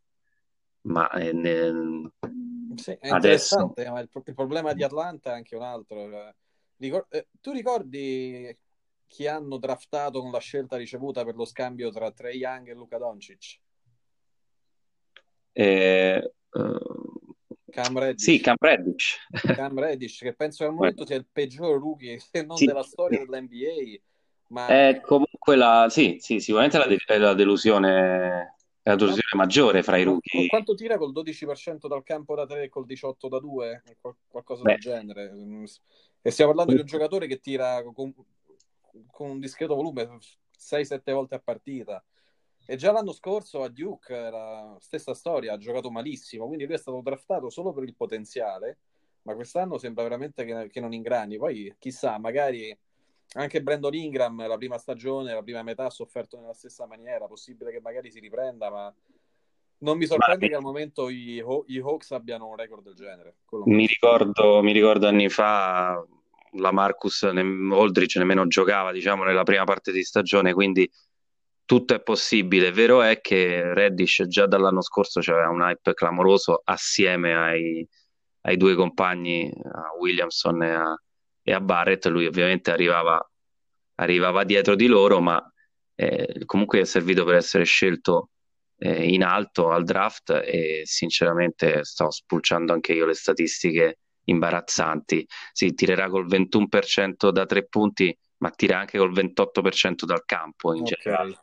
ma 0.83 1.09
è, 1.11 1.33
ne... 1.33 2.13
sì, 2.77 2.93
è 3.01 3.09
adesso... 3.09 3.73
ma 3.77 4.01
il, 4.01 4.11
il, 4.13 4.35
problema 4.35 4.73
di 4.75 4.85
Atlanta 4.85 5.31
è 5.31 5.35
anche 5.35 5.57
un 5.57 5.63
altro. 5.63 6.35
Ricor- 6.77 7.07
eh, 7.09 7.29
tu 7.41 7.53
ricordi 7.53 8.55
chi 9.07 9.27
hanno 9.27 9.57
draftato 9.57 10.21
con 10.21 10.31
la 10.31 10.39
scelta 10.39 10.77
ricevuta 10.77 11.25
per 11.25 11.35
lo 11.35 11.45
scambio 11.45 11.91
tra 11.91 12.13
Trey 12.13 12.37
Young 12.37 12.69
e 12.69 12.75
Luca 12.75 12.99
Doncic? 12.99 13.59
Eh, 15.53 16.33
uh, 16.51 17.35
Cam 17.71 17.99
Reddish. 17.99 18.23
Sì, 18.23 18.41
Cam 18.41 18.57
Reddish. 18.59 19.19
Cam 19.55 19.79
Reddish, 19.79 20.19
che 20.19 20.35
penso 20.35 20.65
al 20.65 20.73
momento 20.75 21.07
sia 21.07 21.17
il 21.17 21.27
peggior 21.31 21.79
rookie, 21.79 22.19
se 22.19 22.45
non 22.45 22.57
sì. 22.57 22.67
della 22.67 22.83
storia 22.83 23.25
dell'NBA. 23.25 24.01
Ma... 24.49 24.67
È 24.67 25.01
comunque 25.01 25.57
la... 25.57 25.87
Sì, 25.89 26.17
sì, 26.19 26.41
sicuramente 26.41 26.79
la, 26.79 26.87
de- 26.87 27.19
la 27.19 27.35
delusione 27.35 28.55
è 28.83 28.89
la 28.89 28.97
delusione 28.97 29.29
maggiore 29.35 29.83
fra 29.83 29.97
i 29.99 30.05
rookie. 30.05 30.47
Quanto 30.49 30.75
tira 30.75 30.97
col 30.97 31.13
12% 31.13 31.87
dal 31.87 32.03
campo 32.03 32.35
da 32.35 32.47
3 32.47 32.65
e 32.65 32.69
col 32.69 32.87
18 32.87 33.29
da 33.29 33.39
2? 33.39 33.83
qualcosa 34.27 34.63
Beh. 34.63 34.73
del 34.73 34.81
genere. 34.81 35.33
E 36.23 36.31
stiamo 36.31 36.53
parlando 36.53 36.75
di 36.75 36.81
un 36.81 36.87
giocatore 36.87 37.27
che 37.27 37.41
tira 37.41 37.83
con, 37.83 38.15
con 39.11 39.31
un 39.31 39.39
discreto 39.39 39.75
volume 39.75 40.19
6-7 40.59 41.13
volte 41.13 41.35
a 41.35 41.41
partita. 41.41 42.03
E 42.67 42.77
già 42.77 42.93
l'anno 42.93 43.13
scorso 43.13 43.63
a 43.63 43.69
Duke 43.69 44.15
era 44.15 44.31
la 44.31 44.77
stessa 44.79 45.13
storia, 45.15 45.55
ha 45.55 45.59
giocato 45.59 45.91
malissimo, 45.91 46.47
quindi 46.47 46.67
lui 46.67 46.75
è 46.75 46.79
stato 46.79 47.01
draftato 47.03 47.51
solo 47.51 47.73
per 47.73 47.83
il 47.85 47.97
potenziale, 47.97 48.79
ma 49.23 49.35
quest'anno 49.35 49.77
sembra 49.77 50.05
veramente 50.05 50.45
che, 50.45 50.69
che 50.71 50.81
non 50.81 50.93
ingrani. 50.93 51.37
Poi 51.37 51.75
chissà, 51.79 52.19
magari 52.19 52.77
anche 53.35 53.63
Brandon 53.63 53.95
Ingram 53.95 54.47
la 54.47 54.57
prima 54.57 54.79
stagione, 54.79 55.35
la 55.35 55.43
prima 55.43 55.63
metà 55.63 55.87
ha 55.87 55.91
sofferto 55.91 56.39
nella 56.39 56.55
stessa 56.55 56.87
maniera, 56.87 57.27
possibile 57.27 57.71
che 57.71 57.81
magari 57.81 58.11
si 58.11 58.21
riprenda, 58.21 58.71
ma 58.71 58.95
non 59.79 59.97
mi 59.97 60.07
sorprende 60.07 60.49
che 60.49 60.55
al 60.55 60.63
momento 60.63 61.09
i, 61.09 61.43
gli 61.67 61.79
Hawks 61.79 62.11
abbiano 62.13 62.49
un 62.49 62.57
record 62.57 62.85
del 62.85 62.95
genere. 62.95 63.37
Mi 63.65 63.87
ricordo, 63.87 64.63
mi 64.63 64.73
ricordo, 64.73 65.07
anni 65.07 65.29
fa 65.29 66.05
la 66.55 66.73
Marcus 66.73 67.23
ne- 67.23 67.75
Aldridge 67.75 68.19
nemmeno 68.19 68.47
giocava, 68.47 68.93
diciamo, 68.93 69.25
nella 69.25 69.45
prima 69.45 69.65
parte 69.65 69.93
di 69.93 70.03
stagione, 70.03 70.53
quindi 70.53 70.91
tutto 71.71 71.95
è 71.95 72.03
possibile. 72.03 72.73
Vero 72.73 73.01
è 73.01 73.21
che 73.21 73.73
Reddish 73.73 74.27
già 74.27 74.49
dall'anno 74.49 74.83
scorso 74.83 75.21
c'era 75.21 75.49
un 75.51 75.61
hype 75.61 75.95
clamoroso 75.95 76.63
assieme 76.65 77.33
ai, 77.33 77.89
ai 78.41 78.57
due 78.57 78.75
compagni, 78.75 79.49
a 79.73 79.97
Williamson 79.97 80.65
e 80.65 80.71
a, 80.73 81.01
e 81.41 81.53
a, 81.53 81.61
Barrett. 81.61 82.07
Lui 82.07 82.27
ovviamente 82.27 82.73
arrivava, 82.73 83.25
arrivava 83.95 84.43
dietro 84.43 84.75
di 84.75 84.89
loro, 84.89 85.21
ma 85.21 85.41
eh, 85.95 86.43
comunque 86.45 86.81
è 86.81 86.85
servito 86.85 87.23
per 87.23 87.37
essere 87.37 87.63
scelto 87.63 88.31
eh, 88.79 89.09
in 89.09 89.23
alto 89.23 89.71
al 89.71 89.85
draft 89.85 90.43
e 90.45 90.83
sinceramente 90.87 91.85
sto 91.85 92.11
spulciando 92.11 92.73
anche 92.73 92.95
io 92.95 93.07
le 93.07 93.15
statistiche 93.15 93.99
imbarazzanti. 94.25 95.25
Si 95.53 95.73
tirerà 95.75 96.09
col 96.09 96.27
21% 96.27 97.31
da 97.31 97.47
tre 97.47 97.65
punti 97.69 98.13
ma 98.41 98.51
tira 98.51 98.79
anche 98.79 98.99
col 98.99 99.13
28% 99.13 100.05
dal 100.05 100.25
campo 100.25 100.75
in 100.75 100.83
okay. 100.83 100.97
generale. 101.01 101.39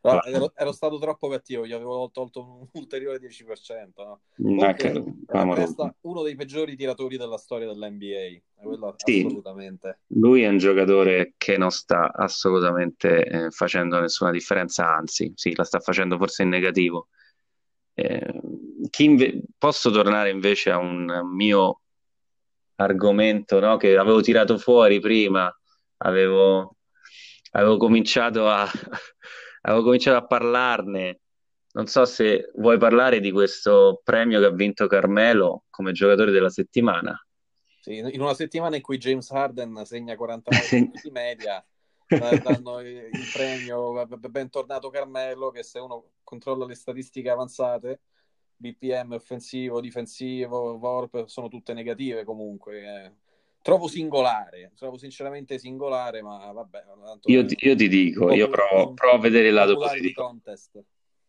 No, 0.00 0.22
ero, 0.22 0.52
ero, 0.54 0.72
stato 0.72 0.98
troppo 0.98 1.28
cattivo, 1.28 1.66
gli 1.66 1.72
avevo 1.72 2.08
tolto 2.12 2.44
un 2.44 2.66
ulteriore 2.74 3.18
10%. 3.18 3.88
No? 3.96 4.20
Comunque, 4.36 5.14
resta 5.54 5.94
uno 6.02 6.22
dei 6.22 6.36
peggiori 6.36 6.76
tiratori 6.76 7.16
della 7.16 7.36
storia 7.36 7.66
dell'NBA, 7.66 8.40
quello 8.62 8.94
sì, 8.96 9.24
assolutamente. 9.24 10.00
Lui 10.08 10.42
è 10.42 10.48
un 10.48 10.58
giocatore 10.58 11.34
che 11.36 11.56
non 11.58 11.70
sta 11.70 12.12
assolutamente 12.12 13.24
eh, 13.24 13.50
facendo 13.50 13.98
nessuna 13.98 14.30
differenza, 14.30 14.94
anzi, 14.94 15.32
sì, 15.34 15.54
la 15.56 15.64
sta 15.64 15.80
facendo 15.80 16.16
forse 16.16 16.44
in 16.44 16.50
negativo. 16.50 17.08
Eh, 17.94 18.40
inve- 18.98 19.42
posso 19.58 19.90
tornare 19.90 20.30
invece 20.30 20.70
a 20.70 20.78
un 20.78 21.28
mio 21.34 21.80
argomento 22.76 23.58
no, 23.58 23.76
che 23.76 23.96
avevo 23.96 24.20
tirato 24.20 24.56
fuori 24.56 25.00
prima 25.00 25.52
avevo, 25.98 26.76
avevo 27.52 27.76
cominciato 27.76 28.48
a, 28.48 28.68
avevo 29.62 29.82
cominciato 29.82 30.16
a 30.18 30.26
parlarne. 30.26 31.20
Non 31.72 31.86
so 31.86 32.04
se 32.04 32.50
vuoi 32.56 32.78
parlare 32.78 33.20
di 33.20 33.30
questo 33.30 34.00
premio 34.02 34.40
che 34.40 34.46
ha 34.46 34.50
vinto 34.50 34.86
Carmelo 34.86 35.64
come 35.70 35.92
giocatore 35.92 36.30
della 36.30 36.50
settimana. 36.50 37.14
Sì, 37.80 37.98
in 37.98 38.20
una 38.20 38.34
settimana 38.34 38.76
in 38.76 38.82
cui 38.82 38.98
James 38.98 39.30
Harden 39.30 39.84
segna 39.84 40.16
49 40.16 40.66
punti 40.68 41.00
di 41.04 41.10
media, 41.10 41.64
danno 42.06 42.80
il 42.80 43.10
premio 43.32 44.06
bentornato 44.28 44.90
Carmelo, 44.90 45.50
che 45.50 45.62
se 45.62 45.78
uno 45.78 46.12
controlla 46.24 46.66
le 46.66 46.74
statistiche 46.74 47.30
avanzate, 47.30 48.00
BPM 48.56 49.12
offensivo, 49.12 49.80
difensivo, 49.80 50.78
VORP, 50.78 51.26
sono 51.26 51.48
tutte 51.48 51.74
negative 51.74 52.24
comunque. 52.24 52.82
Eh 52.82 53.12
trovo 53.62 53.88
singolare, 53.88 54.72
trovo 54.76 54.96
sinceramente 54.96 55.58
singolare, 55.58 56.22
ma 56.22 56.50
vabbè. 56.52 56.84
Io, 57.24 57.44
io, 57.46 57.76
ti 57.76 57.88
dico, 57.88 58.32
io 58.32 58.48
provo, 58.48 58.94
provo, 58.94 59.16
a 59.16 59.18
vedere 59.18 59.48
il 59.48 59.54
lato 59.54 59.76
positivo. 59.76 60.40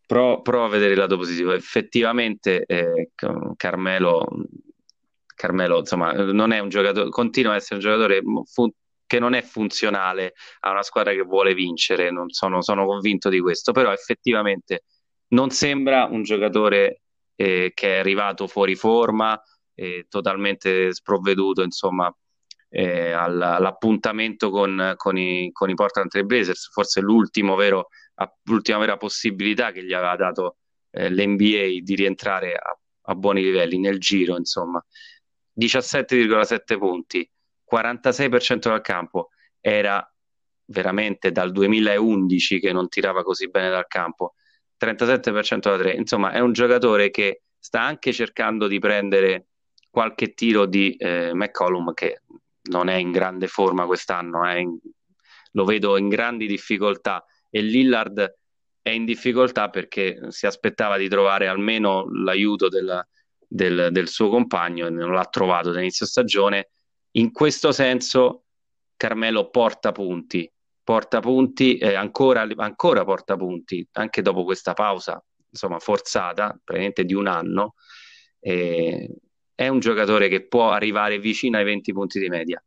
Provo, 0.06 0.42
provo, 0.42 0.66
a 0.66 0.70
vedere 0.70 0.94
il 0.94 0.98
lato 0.98 1.18
positivo. 1.18 1.52
Effettivamente 1.54 2.66
eh, 2.66 3.12
Carmelo, 3.56 4.26
Carmelo, 5.36 5.80
insomma, 5.80 6.12
non 6.14 6.52
è 6.52 6.60
un 6.60 6.70
giocatore, 6.70 7.10
continua 7.10 7.54
a 7.54 7.56
essere 7.56 7.76
un 7.76 7.82
giocatore 7.82 8.22
fu- 8.46 8.74
che 9.06 9.20
non 9.20 9.34
è 9.34 9.42
funzionale 9.42 10.34
a 10.60 10.72
una 10.72 10.84
squadra 10.84 11.14
che 11.14 11.22
vuole 11.22 11.56
vincere, 11.56 12.12
non 12.12 12.30
sono, 12.30 12.62
sono 12.62 12.86
convinto 12.86 13.30
di 13.30 13.40
questo, 13.40 13.72
però 13.72 13.92
effettivamente 13.92 14.84
non 15.30 15.50
sembra 15.50 16.06
un 16.06 16.22
giocatore 16.24 17.02
eh, 17.36 17.72
che 17.74 17.96
è 17.96 18.00
arrivato 18.00 18.46
fuori 18.46 18.76
forma, 18.76 19.42
eh, 19.80 20.08
totalmente 20.10 20.94
sprovveduto 20.94 21.64
insomma, 21.64 22.14
eh, 22.68 23.12
all'appuntamento 23.12 24.50
con, 24.50 24.94
con, 24.98 25.18
i, 25.18 25.52
con 25.54 25.70
i 25.70 25.74
Portland 25.74 26.10
Trail 26.10 26.26
Blazers, 26.26 26.70
forse 26.70 27.00
l'ultimo 27.00 27.56
vero, 27.56 27.88
l'ultima 28.44 28.78
vera 28.78 28.98
possibilità 28.98 29.72
che 29.72 29.86
gli 29.86 29.94
aveva 29.94 30.18
dato 30.18 30.58
eh, 30.92 31.10
l'NBA 31.10 31.82
di 31.82 31.96
rientrare 31.96 32.54
a, 32.56 32.78
a, 33.04 33.16
buoni 33.16 33.42
livelli 33.42 33.80
nel 33.80 34.00
giro, 34.00 34.36
insomma. 34.38 34.84
17,7 35.58 36.78
punti, 36.78 37.30
46% 37.72 38.58
dal 38.60 38.82
campo, 38.82 39.30
era 39.62 40.06
veramente 40.66 41.32
dal 41.32 41.52
2011 41.52 42.60
che 42.60 42.72
non 42.74 42.90
tirava 42.90 43.24
così 43.24 43.50
bene 43.50 43.70
dal 43.70 43.88
campo, 43.88 44.36
37% 44.78 45.60
da 45.60 45.78
3, 45.78 45.94
insomma 45.94 46.32
è 46.32 46.40
un 46.40 46.52
giocatore 46.52 47.10
che 47.12 47.44
sta 47.58 47.82
anche 47.82 48.14
cercando 48.14 48.68
di 48.68 48.80
prendere 48.80 49.48
qualche 49.90 50.34
tiro 50.34 50.66
di 50.66 50.96
eh, 50.96 51.34
McCollum 51.34 51.94
che 51.94 52.22
non 52.70 52.90
è 52.90 52.96
in 52.96 53.12
grande 53.12 53.48
forma 53.48 53.86
quest'anno, 53.86 54.50
eh, 54.50 54.60
in, 54.60 54.78
lo 55.54 55.66
vedo 55.66 55.98
in 55.98 56.10
grandi 56.10 56.46
difficoltà 56.46 57.26
e 57.50 57.62
Lillard 57.62 58.38
è 58.82 58.90
in 58.90 59.06
difficoltà 59.06 59.70
perché 59.70 60.20
si 60.30 60.46
aspettava 60.46 60.98
di 60.98 61.10
trovare 61.10 61.48
almeno 61.48 62.06
l'aiuto 62.12 62.70
del, 62.70 63.06
del, 63.48 63.90
del 63.92 64.08
suo 64.08 64.30
compagno 64.30 64.88
e 64.88 64.90
non 64.90 65.14
l'ha 65.14 65.26
trovato 65.26 65.72
da 65.72 65.80
inizio 65.80 66.06
stagione. 66.06 66.70
In 67.12 67.32
questo 67.32 67.72
senso 67.72 68.44
Carmelo 68.96 69.50
porta 69.50 69.92
punti, 69.92 70.52
porta 70.84 71.20
punti 71.20 71.78
e 71.78 71.96
ancora, 71.96 72.48
ancora 72.58 73.04
porta 73.04 73.36
punti, 73.36 73.88
anche 73.94 74.22
dopo 74.22 74.44
questa 74.44 74.74
pausa 74.74 75.24
insomma 75.52 75.80
forzata, 75.80 76.50
praticamente 76.64 77.06
di 77.06 77.14
un 77.14 77.28
anno. 77.28 77.76
E 78.40 79.10
è 79.60 79.68
un 79.68 79.80
giocatore 79.80 80.30
che 80.30 80.48
può 80.48 80.72
arrivare 80.72 81.20
vicino 81.20 81.58
ai 81.58 81.66
20 81.66 81.92
punti 81.92 82.18
di 82.18 82.30
media. 82.30 82.64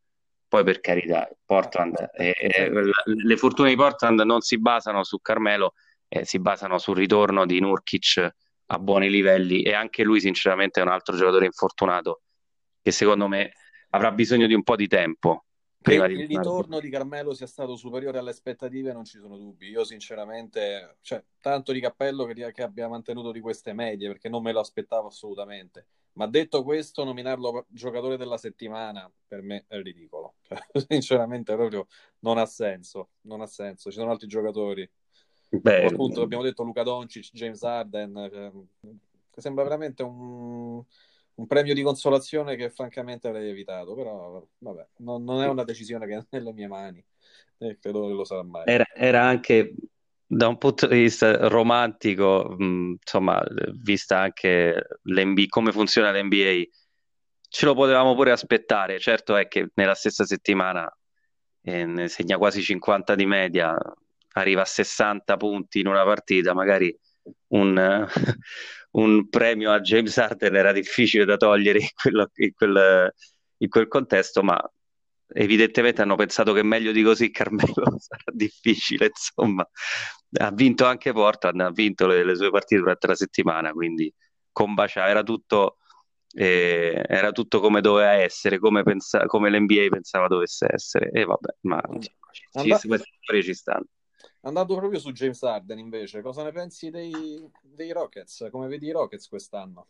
Poi 0.46 0.62
per 0.62 0.80
carità, 0.80 1.26
Portland, 1.42 2.10
eh, 2.12 2.34
eh, 2.38 2.70
le 2.70 3.36
fortune 3.38 3.70
di 3.70 3.76
Portland 3.76 4.20
non 4.20 4.42
si 4.42 4.58
basano 4.58 5.02
su 5.02 5.18
Carmelo, 5.22 5.72
eh, 6.06 6.26
si 6.26 6.38
basano 6.38 6.76
sul 6.76 6.96
ritorno 6.96 7.46
di 7.46 7.58
Nurkic 7.60 8.28
a 8.66 8.78
buoni 8.78 9.08
livelli 9.08 9.62
e 9.62 9.72
anche 9.72 10.02
lui 10.02 10.20
sinceramente 10.20 10.80
è 10.80 10.82
un 10.82 10.90
altro 10.90 11.16
giocatore 11.16 11.46
infortunato 11.46 12.24
che 12.82 12.90
secondo 12.90 13.26
me 13.26 13.54
avrà 13.88 14.12
bisogno 14.12 14.46
di 14.46 14.52
un 14.52 14.62
po' 14.62 14.76
di 14.76 14.86
tempo. 14.86 15.46
Che 15.82 15.94
il 15.94 16.28
ritorno 16.28 16.80
di 16.80 16.88
Carmelo 16.88 17.34
sia 17.34 17.46
stato 17.46 17.76
superiore 17.76 18.18
alle 18.18 18.30
aspettative 18.30 18.92
non 18.92 19.04
ci 19.04 19.18
sono 19.18 19.36
dubbi. 19.36 19.68
Io 19.68 19.84
sinceramente, 19.84 20.96
cioè, 21.00 21.22
tanto 21.40 21.72
di 21.72 21.80
cappello 21.80 22.24
che, 22.24 22.52
che 22.52 22.62
abbia 22.62 22.88
mantenuto 22.88 23.32
di 23.32 23.40
queste 23.40 23.72
medie, 23.72 24.08
perché 24.08 24.28
non 24.28 24.42
me 24.42 24.52
lo 24.52 24.60
aspettavo 24.60 25.08
assolutamente. 25.08 25.86
Ma 26.14 26.26
detto 26.26 26.62
questo, 26.62 27.04
nominarlo 27.04 27.66
giocatore 27.68 28.16
della 28.16 28.36
settimana 28.36 29.10
per 29.26 29.42
me 29.42 29.64
è 29.66 29.80
ridicolo. 29.80 30.34
Cioè, 30.52 30.84
sinceramente, 30.86 31.54
proprio 31.54 31.86
non 32.20 32.38
ha 32.38 32.46
senso. 32.46 33.10
Non 33.22 33.40
ha 33.40 33.46
senso. 33.46 33.90
Ci 33.90 33.98
sono 33.98 34.10
altri 34.10 34.28
giocatori. 34.28 34.88
Beh, 35.48 35.86
appunto, 35.86 36.22
abbiamo 36.22 36.42
detto 36.42 36.62
Luca 36.62 36.82
Doncic, 36.82 37.30
James 37.32 37.62
Arden. 37.62 38.30
Cioè, 38.80 39.40
sembra 39.40 39.64
veramente 39.64 40.02
un 40.02 40.82
un 41.42 41.46
premio 41.48 41.74
di 41.74 41.82
consolazione 41.82 42.54
che 42.54 42.70
francamente 42.70 43.26
avrei 43.26 43.50
evitato, 43.50 43.94
però 43.94 44.46
vabbè, 44.58 44.86
non, 44.98 45.24
non 45.24 45.42
è 45.42 45.48
una 45.48 45.64
decisione 45.64 46.06
che 46.06 46.16
è 46.16 46.24
nelle 46.30 46.52
mie 46.52 46.68
mani 46.68 47.04
e 47.58 47.78
credo 47.80 48.06
che 48.06 48.12
lo 48.12 48.24
sarà 48.24 48.44
mai. 48.44 48.62
Era, 48.66 48.86
era 48.94 49.24
anche 49.24 49.74
da 50.24 50.46
un 50.46 50.56
punto 50.58 50.86
di 50.86 51.00
vista 51.00 51.48
romantico, 51.48 52.54
mh, 52.56 52.96
insomma, 53.00 53.42
vista 53.74 54.20
anche 54.20 54.86
come 55.48 55.72
funziona 55.72 56.12
l'NBA, 56.12 56.62
ce 57.48 57.66
lo 57.66 57.74
potevamo 57.74 58.14
pure 58.14 58.30
aspettare. 58.30 59.00
Certo 59.00 59.34
è 59.34 59.48
che 59.48 59.70
nella 59.74 59.94
stessa 59.94 60.24
settimana 60.24 60.88
eh, 61.62 61.84
ne 61.84 62.06
segna 62.06 62.38
quasi 62.38 62.62
50 62.62 63.16
di 63.16 63.26
media, 63.26 63.76
arriva 64.34 64.62
a 64.62 64.66
60 64.66 65.36
punti 65.36 65.80
in 65.80 65.88
una 65.88 66.04
partita, 66.04 66.54
magari 66.54 66.96
un, 67.48 68.06
un 68.92 69.28
premio 69.28 69.72
a 69.72 69.80
James 69.80 70.16
Harden 70.18 70.54
era 70.54 70.72
difficile 70.72 71.24
da 71.24 71.36
togliere 71.36 71.78
in, 71.80 71.88
quello, 71.94 72.28
in, 72.34 72.52
quel, 72.54 73.14
in 73.58 73.68
quel 73.68 73.88
contesto, 73.88 74.42
ma 74.42 74.60
evidentemente 75.34 76.02
hanno 76.02 76.16
pensato 76.16 76.52
che 76.52 76.62
meglio 76.62 76.92
di 76.92 77.02
così 77.02 77.30
Carmelo 77.30 77.72
sarà 77.98 78.30
difficile, 78.32 79.06
insomma. 79.06 79.66
Ha 80.34 80.50
vinto 80.50 80.84
anche 80.86 81.12
Portland, 81.12 81.60
ha 81.60 81.70
vinto 81.70 82.06
le, 82.06 82.24
le 82.24 82.36
sue 82.36 82.50
partite 82.50 82.80
durante 82.80 83.06
la 83.06 83.14
settimana, 83.14 83.72
quindi 83.72 84.12
combaciava, 84.50 85.08
era 85.08 85.22
tutto, 85.22 85.78
eh, 86.34 87.02
era 87.06 87.32
tutto 87.32 87.60
come 87.60 87.80
doveva 87.80 88.12
essere, 88.12 88.58
come, 88.58 88.82
pensa, 88.82 89.26
come 89.26 89.50
l'NBA 89.50 89.88
pensava 89.90 90.28
dovesse 90.28 90.66
essere. 90.70 91.10
E 91.10 91.24
vabbè, 91.24 91.54
ma 91.62 91.82
ci, 92.00 92.10
ci, 92.80 93.42
ci 93.42 93.54
stanno. 93.54 93.86
Andando 94.44 94.76
proprio 94.76 94.98
su 94.98 95.12
James 95.12 95.42
Harden 95.42 95.78
invece, 95.78 96.20
cosa 96.20 96.42
ne 96.42 96.52
pensi 96.52 96.90
dei, 96.90 97.12
dei 97.62 97.92
Rockets? 97.92 98.48
Come 98.50 98.66
vedi 98.66 98.86
i 98.86 98.90
Rockets 98.90 99.28
quest'anno? 99.28 99.86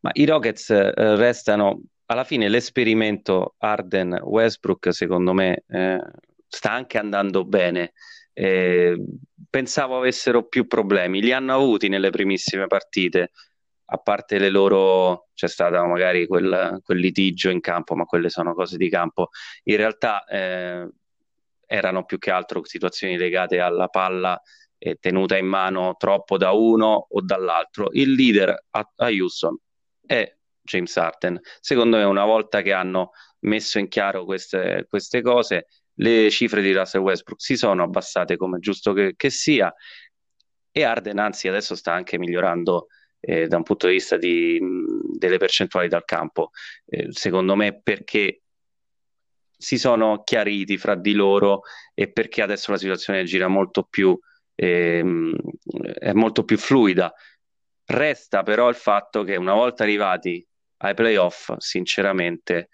Ma 0.00 0.10
i 0.14 0.24
Rockets 0.24 0.70
eh, 0.70 0.92
restano 1.16 1.82
alla 2.06 2.24
fine 2.24 2.48
l'esperimento 2.48 3.56
Arden-Westbrook 3.58 4.92
secondo 4.94 5.34
me 5.34 5.64
eh, 5.68 6.00
sta 6.46 6.72
anche 6.72 6.96
andando 6.96 7.44
bene. 7.44 7.92
Eh, 8.32 8.98
pensavo 9.50 9.98
avessero 9.98 10.46
più 10.46 10.66
problemi, 10.66 11.20
li 11.20 11.32
hanno 11.32 11.52
avuti 11.52 11.88
nelle 11.88 12.10
primissime 12.10 12.66
partite, 12.68 13.32
a 13.90 13.98
parte 13.98 14.38
le 14.38 14.48
loro, 14.48 15.28
c'è 15.34 15.48
stato 15.48 15.84
magari 15.84 16.26
quel, 16.26 16.80
quel 16.82 16.98
litigio 16.98 17.50
in 17.50 17.60
campo, 17.60 17.94
ma 17.94 18.04
quelle 18.04 18.30
sono 18.30 18.54
cose 18.54 18.76
di 18.76 18.88
campo. 18.88 19.28
In 19.64 19.76
realtà 19.76 20.24
eh, 20.24 20.88
erano 21.68 22.04
più 22.04 22.18
che 22.18 22.30
altro 22.30 22.64
situazioni 22.64 23.18
legate 23.18 23.60
alla 23.60 23.88
palla 23.88 24.40
eh, 24.78 24.96
tenuta 24.96 25.36
in 25.36 25.46
mano 25.46 25.96
troppo 25.98 26.38
da 26.38 26.52
uno 26.52 27.06
o 27.10 27.20
dall'altro. 27.20 27.88
Il 27.92 28.12
leader 28.12 28.64
a, 28.70 28.92
a 28.96 29.06
Houston 29.08 29.56
è 30.04 30.34
James 30.62 30.96
Harden. 30.96 31.38
Secondo 31.60 31.98
me, 31.98 32.04
una 32.04 32.24
volta 32.24 32.62
che 32.62 32.72
hanno 32.72 33.10
messo 33.40 33.78
in 33.78 33.88
chiaro 33.88 34.24
queste, 34.24 34.86
queste 34.88 35.20
cose, 35.20 35.66
le 35.94 36.30
cifre 36.30 36.62
di 36.62 36.72
Russell 36.72 37.02
Westbrook 37.02 37.40
si 37.40 37.56
sono 37.56 37.82
abbassate 37.82 38.36
come 38.36 38.58
giusto 38.60 38.92
che, 38.92 39.14
che 39.16 39.30
sia. 39.30 39.72
E 40.70 40.84
Arden, 40.84 41.18
anzi, 41.18 41.48
adesso 41.48 41.74
sta 41.74 41.92
anche 41.92 42.18
migliorando 42.18 42.86
eh, 43.20 43.46
da 43.46 43.56
un 43.56 43.62
punto 43.62 43.88
di 43.88 43.94
vista 43.94 44.16
di, 44.16 44.60
delle 45.18 45.38
percentuali 45.38 45.88
dal 45.88 46.04
campo. 46.04 46.50
Eh, 46.86 47.08
secondo 47.10 47.56
me, 47.56 47.80
perché 47.80 48.42
si 49.58 49.76
sono 49.76 50.22
chiariti 50.22 50.78
fra 50.78 50.94
di 50.94 51.12
loro 51.12 51.62
e 51.92 52.10
perché 52.12 52.42
adesso 52.42 52.70
la 52.70 52.78
situazione 52.78 53.24
gira 53.24 53.48
molto 53.48 53.82
più, 53.82 54.16
ehm, 54.54 55.34
è 55.98 56.12
molto 56.12 56.44
più 56.44 56.56
fluida. 56.56 57.12
Resta 57.84 58.42
però 58.44 58.68
il 58.68 58.76
fatto 58.76 59.24
che 59.24 59.34
una 59.36 59.54
volta 59.54 59.82
arrivati 59.82 60.46
ai 60.78 60.94
playoff, 60.94 61.52
sinceramente, 61.56 62.68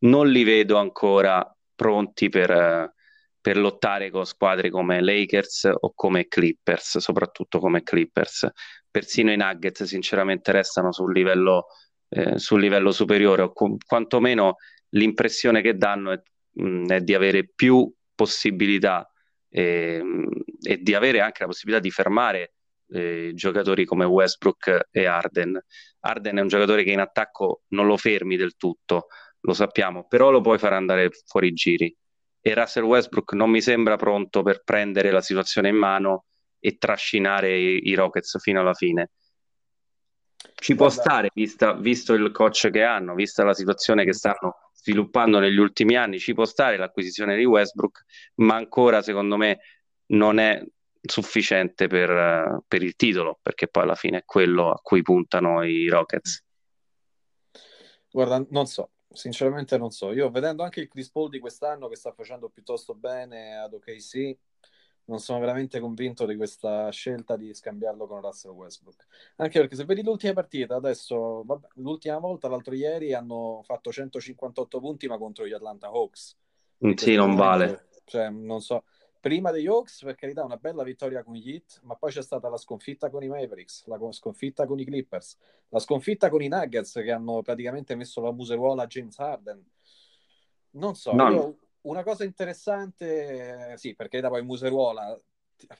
non 0.00 0.28
li 0.28 0.42
vedo 0.42 0.78
ancora 0.78 1.44
pronti 1.74 2.30
per, 2.30 2.94
per 3.38 3.56
lottare 3.58 4.10
con 4.10 4.24
squadre 4.24 4.70
come 4.70 5.02
Lakers 5.02 5.70
o 5.78 5.92
come 5.94 6.28
Clippers, 6.28 6.98
soprattutto 6.98 7.58
come 7.58 7.82
Clippers. 7.82 8.48
Persino 8.90 9.32
i 9.32 9.36
Nuggets, 9.36 9.82
sinceramente, 9.84 10.52
restano 10.52 10.92
sul 10.92 11.12
livello, 11.12 11.66
eh, 12.08 12.38
sul 12.38 12.60
livello 12.60 12.90
superiore, 12.90 13.42
o 13.42 13.52
qu- 13.52 13.84
quantomeno 13.84 14.56
l'impressione 14.90 15.62
che 15.62 15.76
danno 15.76 16.12
è, 16.12 16.20
mh, 16.52 16.92
è 16.92 17.00
di 17.00 17.14
avere 17.14 17.48
più 17.48 17.92
possibilità 18.14 19.10
e, 19.48 20.02
e, 20.60 20.76
di 20.78 20.94
avere 20.94 21.20
anche 21.20 21.40
la 21.40 21.46
possibilità 21.46 21.82
di 21.82 21.90
fermare 21.90 22.54
eh, 22.88 23.32
giocatori 23.34 23.84
come 23.84 24.04
Westbrook 24.04 24.88
e 24.90 25.06
Arden. 25.06 25.58
Arden 26.00 26.36
è 26.36 26.40
un 26.40 26.48
giocatore 26.48 26.84
che 26.84 26.92
in 26.92 27.00
attacco 27.00 27.62
non 27.68 27.86
lo 27.86 27.96
fermi 27.96 28.36
del 28.36 28.56
tutto, 28.56 29.06
lo 29.40 29.52
sappiamo, 29.52 30.06
però 30.06 30.30
lo 30.30 30.40
puoi 30.40 30.58
far 30.58 30.72
andare 30.72 31.10
fuori 31.26 31.52
giri. 31.52 31.94
E 32.40 32.54
Russell 32.54 32.84
Westbrook 32.84 33.32
non 33.32 33.50
mi 33.50 33.60
sembra 33.60 33.96
pronto 33.96 34.42
per 34.42 34.62
prendere 34.62 35.10
la 35.10 35.20
situazione 35.20 35.68
in 35.68 35.76
mano 35.76 36.26
e 36.60 36.76
trascinare 36.76 37.56
i, 37.56 37.88
i 37.88 37.94
Rockets 37.94 38.40
fino 38.40 38.60
alla 38.60 38.74
fine. 38.74 39.10
Ci 40.54 40.74
Guarda. 40.74 40.94
può 40.94 41.02
stare, 41.02 41.30
vista, 41.34 41.72
visto 41.72 42.14
il 42.14 42.30
coach 42.30 42.70
che 42.70 42.82
hanno, 42.82 43.14
vista 43.14 43.44
la 43.44 43.54
situazione 43.54 44.04
che 44.04 44.12
stanno 44.12 44.65
sviluppando 44.86 45.40
negli 45.40 45.58
ultimi 45.58 45.96
anni, 45.96 46.20
ci 46.20 46.32
può 46.32 46.44
stare 46.44 46.76
l'acquisizione 46.76 47.36
di 47.36 47.44
Westbrook, 47.44 48.04
ma 48.36 48.54
ancora 48.54 49.02
secondo 49.02 49.36
me 49.36 49.58
non 50.10 50.38
è 50.38 50.64
sufficiente 51.02 51.88
per, 51.88 52.62
per 52.68 52.82
il 52.82 52.94
titolo, 52.94 53.38
perché 53.42 53.66
poi 53.66 53.82
alla 53.82 53.96
fine 53.96 54.18
è 54.18 54.24
quello 54.24 54.70
a 54.70 54.78
cui 54.80 55.02
puntano 55.02 55.64
i 55.64 55.88
Rockets. 55.88 56.44
Guarda, 58.08 58.46
non 58.50 58.66
so, 58.66 58.92
sinceramente 59.12 59.76
non 59.76 59.90
so. 59.90 60.12
Io 60.12 60.30
vedendo 60.30 60.62
anche 60.62 60.80
il 60.80 60.88
Chris 60.88 61.10
Paul 61.10 61.28
di 61.30 61.40
quest'anno 61.40 61.88
che 61.88 61.96
sta 61.96 62.12
facendo 62.12 62.48
piuttosto 62.48 62.94
bene 62.94 63.56
ad 63.58 63.72
OKC, 63.72 64.36
non 65.06 65.18
sono 65.20 65.38
veramente 65.38 65.78
convinto 65.80 66.26
di 66.26 66.36
questa 66.36 66.90
scelta 66.90 67.36
di 67.36 67.54
scambiarlo 67.54 68.06
con 68.06 68.20
Russell 68.20 68.52
Westbrook. 68.52 69.06
Anche 69.36 69.60
perché 69.60 69.76
se 69.76 69.84
vedi 69.84 70.02
l'ultima 70.02 70.32
partita, 70.32 70.74
adesso, 70.74 71.42
vabbè, 71.44 71.68
l'ultima 71.74 72.18
volta, 72.18 72.48
l'altro 72.48 72.74
ieri, 72.74 73.12
hanno 73.14 73.62
fatto 73.64 73.92
158 73.92 74.80
punti, 74.80 75.06
ma 75.06 75.18
contro 75.18 75.46
gli 75.46 75.52
Atlanta 75.52 75.88
Hawks. 75.88 76.36
Mm, 76.84 76.92
sì, 76.92 77.14
non 77.14 77.30
momento, 77.30 77.44
vale. 77.44 77.88
Cioè, 78.04 78.30
non 78.30 78.60
so. 78.60 78.84
Prima 79.20 79.50
degli 79.50 79.66
Hawks, 79.66 80.02
per 80.02 80.14
carità, 80.14 80.44
una 80.44 80.56
bella 80.56 80.82
vittoria 80.82 81.22
con 81.22 81.34
gli 81.34 81.50
Heat, 81.50 81.80
ma 81.82 81.94
poi 81.96 82.10
c'è 82.10 82.22
stata 82.22 82.48
la 82.48 82.56
sconfitta 82.56 83.10
con 83.10 83.22
i 83.22 83.28
Mavericks, 83.28 83.86
la 83.86 83.98
sconfitta 84.10 84.66
con 84.66 84.78
i 84.78 84.84
Clippers, 84.84 85.36
la 85.68 85.80
sconfitta 85.80 86.28
con 86.28 86.42
i 86.42 86.48
Nuggets 86.48 86.92
che 86.94 87.10
hanno 87.10 87.42
praticamente 87.42 87.96
messo 87.96 88.20
la 88.20 88.30
museruola 88.30 88.84
a 88.84 88.86
James 88.86 89.18
Harden. 89.18 89.64
Non 90.70 90.94
so, 90.94 91.12
no. 91.12 91.30
io 91.30 91.56
una 91.86 92.02
cosa 92.02 92.24
interessante, 92.24 93.76
sì, 93.76 93.94
perché 93.94 94.20
da 94.20 94.28
poi 94.28 94.42
Museruola 94.42 95.18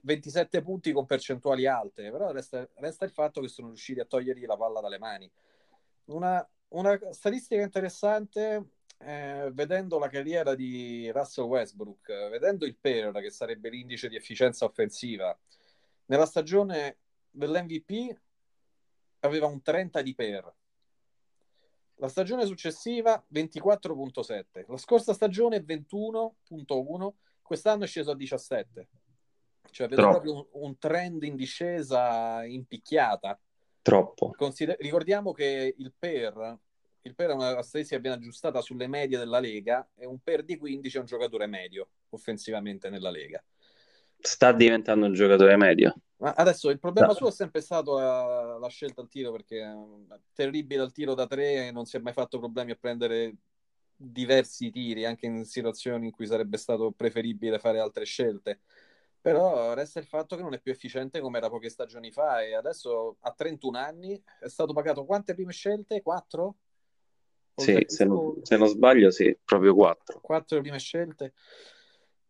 27 0.02 0.62
punti 0.62 0.92
con 0.92 1.04
percentuali 1.06 1.66
alte, 1.66 2.10
però 2.10 2.30
resta, 2.32 2.66
resta, 2.76 3.04
il 3.04 3.10
fatto 3.10 3.40
che 3.40 3.48
sono 3.48 3.68
riusciti 3.68 4.00
a 4.00 4.04
togliergli 4.04 4.46
la 4.46 4.56
palla 4.56 4.80
dalle 4.80 4.98
mani. 4.98 5.30
Una, 6.06 6.48
una 6.68 6.98
statistica 7.12 7.62
interessante, 7.62 8.70
eh, 8.98 9.50
vedendo 9.52 9.98
la 9.98 10.08
carriera 10.08 10.54
di 10.54 11.10
Russell 11.10 11.46
Westbrook, 11.46 12.28
vedendo 12.30 12.64
il 12.64 12.76
PER, 12.76 13.12
che 13.20 13.30
sarebbe 13.30 13.68
l'indice 13.68 14.08
di 14.08 14.16
efficienza 14.16 14.64
offensiva, 14.64 15.36
nella 16.06 16.26
stagione 16.26 16.98
dell'MVP 17.30 18.16
aveva 19.20 19.46
un 19.46 19.60
30 19.60 20.02
di 20.02 20.14
PER, 20.14 20.54
la 21.96 22.09
stagione 22.09 22.44
successiva 22.46 23.24
24.7, 23.32 24.64
la 24.68 24.76
scorsa 24.76 25.12
stagione 25.12 25.64
21.1, 25.64 27.11
quest'anno 27.42 27.85
è 27.85 27.87
sceso 27.87 28.11
a 28.11 28.16
17. 28.16 28.88
Cioè 29.70 29.88
vedo 29.88 30.00
Troppo. 30.00 30.20
proprio 30.20 30.48
un, 30.52 30.62
un, 30.68 30.78
trend 30.78 31.22
in 31.22 31.37
discesa 31.37 32.44
impicchiata. 32.44 33.38
Troppo. 33.82 34.32
Consider- 34.37 34.78
ricordiamo 34.80 35.32
che 35.32 35.74
il 35.76 35.92
PER, 35.96 36.59
il 37.02 37.14
PER 37.14 37.30
è 37.30 37.35
una 37.35 37.62
statistica 37.62 38.00
ben 38.00 38.12
aggiustata 38.12 38.61
sulle 38.61 38.87
medie 38.87 39.18
della 39.18 39.38
Lega 39.38 39.88
e 39.96 40.06
un 40.06 40.18
PER 40.18 40.44
di 40.44 40.56
15 40.56 40.96
è 40.96 41.00
un 41.00 41.06
giocatore 41.06 41.46
medio 41.46 41.88
offensivamente 42.11 42.88
nella 42.90 43.11
Lega. 43.11 43.42
Sta 44.18 44.52
diventando 44.52 45.07
un 45.07 45.12
giocatore 45.12 45.57
medio. 45.57 45.94
Ma 46.18 46.33
adesso 46.33 46.70
il 46.70 46.79
problema 46.79 47.09
no. 47.09 47.14
suo 47.14 47.29
è 47.29 47.33
sempre 47.33 47.61
stato 47.61 47.98
la, 47.98 48.57
la, 48.59 48.68
scelta 48.68 49.02
al 49.02 49.09
tiro 49.09 49.33
perché 49.33 49.61
è 49.61 50.18
terribile 50.33 50.81
al 50.81 50.92
tiro 50.92 51.14
da 51.14 51.26
tre 51.26 51.66
e 51.66 51.72
non 51.72 51.85
si 51.85 51.96
è 51.96 52.00
mai 52.00 52.14
fatto 52.14 52.38
problemi 52.38 52.70
a 52.70 52.79
prendere 52.81 53.35
diversi 53.94 54.70
tiri, 54.70 55.05
anche 55.05 55.26
in 55.26 55.44
situazioni 55.44 56.07
in 56.07 56.12
cui 56.12 56.26
sarebbe 56.26 56.57
stato 56.57 56.90
preferibile 56.90 57.59
fare 57.59 57.79
altre 57.81 58.05
scelte. 58.05 58.61
Però 59.20 59.74
resta 59.74 59.98
il 59.98 60.07
fatto 60.07 60.37
che 60.37 60.42
non 60.42 60.55
è 60.55 60.61
più 60.61 60.70
efficiente 60.70 61.20
come 61.20 61.38
era 61.38 61.50
poche 61.50 61.68
stagioni 61.68 62.12
fa 62.12 62.42
e 62.42 62.55
adesso 62.55 63.16
a 63.20 63.33
31 63.33 63.76
anni 63.76 64.22
è 64.40 64.48
stato 64.48 64.72
pagato 64.72 65.05
quante 65.05 65.35
prime 65.35 65.52
scelte? 65.52 66.00
Quattro? 66.00 66.57
Sì, 67.57 67.85
se 67.87 68.05
non, 68.05 68.38
se 68.42 68.57
non, 68.57 68.68
sbaglio, 68.68 69.11
sì, 69.11 69.37
proprio 69.42 69.74
quattro. 69.74 70.20
Quattro 70.20 70.61
prime 70.61 70.79
scelte. 70.79 71.33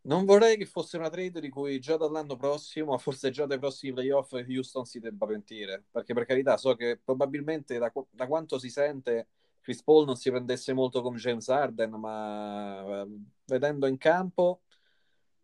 Non 0.07 0.25
vorrei 0.25 0.57
che 0.57 0.67
fosse 0.67 0.97
una 0.97 1.11
trade 1.11 1.41
di 1.41 1.49
cui 1.49 1.81
già 1.81 1.97
dall'anno 1.97 2.37
prossimo, 2.37 2.97
forse 2.99 3.31
già 3.31 3.45
dai 3.45 3.59
prossimi 3.59 3.93
playoff, 3.93 4.33
Houston 4.33 4.85
si 4.85 5.01
debba 5.01 5.27
pentire. 5.27 5.85
Perché 5.91 6.15
per 6.15 6.25
carità, 6.25 6.57
so 6.57 6.75
che 6.77 6.99
probabilmente 7.03 7.79
da, 7.79 7.93
da 8.11 8.27
quanto 8.27 8.59
si 8.59 8.71
sente 8.71 9.29
Chris 9.61 9.83
Paul 9.83 10.07
non 10.07 10.15
si 10.15 10.31
prendesse 10.31 10.73
molto 10.73 11.03
come 11.03 11.19
James 11.19 11.49
Harden, 11.49 11.91
ma 11.91 13.03
eh, 13.03 13.07
vedendo 13.47 13.89
in 13.89 13.99
campo 13.99 14.61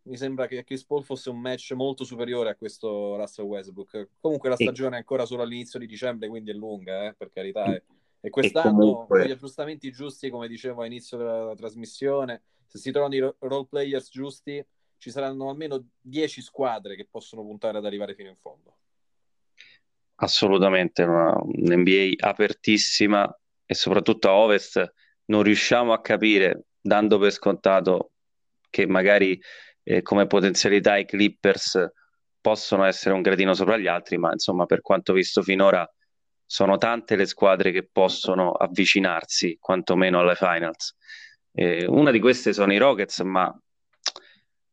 mi 0.02 0.16
sembra 0.16 0.46
che 0.46 0.62
Chris 0.62 0.84
Paul 0.84 1.02
fosse 1.02 1.28
un 1.28 1.40
match 1.40 1.72
molto 1.72 2.04
superiore 2.04 2.50
a 2.50 2.54
questo 2.54 3.16
Russell 3.16 3.46
Westbrook. 3.46 4.10
Comunque 4.20 4.48
la 4.48 4.54
stagione 4.54 4.94
è 4.94 4.98
ancora 4.98 5.26
solo 5.26 5.42
all'inizio 5.42 5.80
di 5.80 5.86
dicembre, 5.86 6.28
quindi 6.28 6.52
è 6.52 6.54
lunga, 6.54 7.08
eh, 7.08 7.14
per 7.14 7.32
carità. 7.32 7.64
Eh. 7.74 7.82
E 8.20 8.30
quest'anno, 8.30 8.68
e 8.68 8.72
comunque... 8.72 9.18
con 9.18 9.26
gli 9.26 9.32
aggiustamenti 9.32 9.90
giusti, 9.90 10.30
come 10.30 10.46
dicevo 10.46 10.82
all'inizio 10.82 11.16
della 11.16 11.54
trasmissione, 11.56 12.42
se 12.72 12.78
si 12.78 12.90
trovano 12.90 13.14
i 13.14 13.34
role 13.38 13.66
players 13.68 14.08
giusti, 14.10 14.64
ci 14.96 15.10
saranno 15.10 15.50
almeno 15.50 15.88
10 16.00 16.40
squadre 16.40 16.96
che 16.96 17.06
possono 17.10 17.42
puntare 17.42 17.76
ad 17.76 17.84
arrivare 17.84 18.14
fino 18.14 18.30
in 18.30 18.36
fondo. 18.36 18.76
Assolutamente, 20.14 21.02
una, 21.02 21.36
un'NBA 21.38 22.26
apertissima 22.26 23.30
e 23.66 23.74
soprattutto 23.74 24.28
a 24.28 24.36
Ovest 24.36 24.94
non 25.26 25.42
riusciamo 25.42 25.92
a 25.92 26.00
capire, 26.00 26.64
dando 26.80 27.18
per 27.18 27.32
scontato 27.32 28.12
che 28.70 28.86
magari 28.86 29.38
eh, 29.82 30.00
come 30.00 30.26
potenzialità 30.26 30.96
i 30.96 31.04
Clippers 31.04 31.92
possono 32.40 32.84
essere 32.84 33.14
un 33.14 33.20
gradino 33.20 33.52
sopra 33.52 33.76
gli 33.76 33.88
altri, 33.88 34.16
ma 34.16 34.32
insomma 34.32 34.64
per 34.64 34.80
quanto 34.80 35.12
visto 35.12 35.42
finora 35.42 35.86
sono 36.46 36.78
tante 36.78 37.16
le 37.16 37.26
squadre 37.26 37.70
che 37.70 37.86
possono 37.86 38.52
avvicinarsi 38.52 39.58
quantomeno 39.60 40.20
alle 40.20 40.36
finals. 40.36 40.96
Eh, 41.54 41.86
una 41.86 42.10
di 42.10 42.20
queste 42.20 42.52
sono 42.52 42.72
i 42.72 42.78
Rockets, 42.78 43.20
ma, 43.20 43.54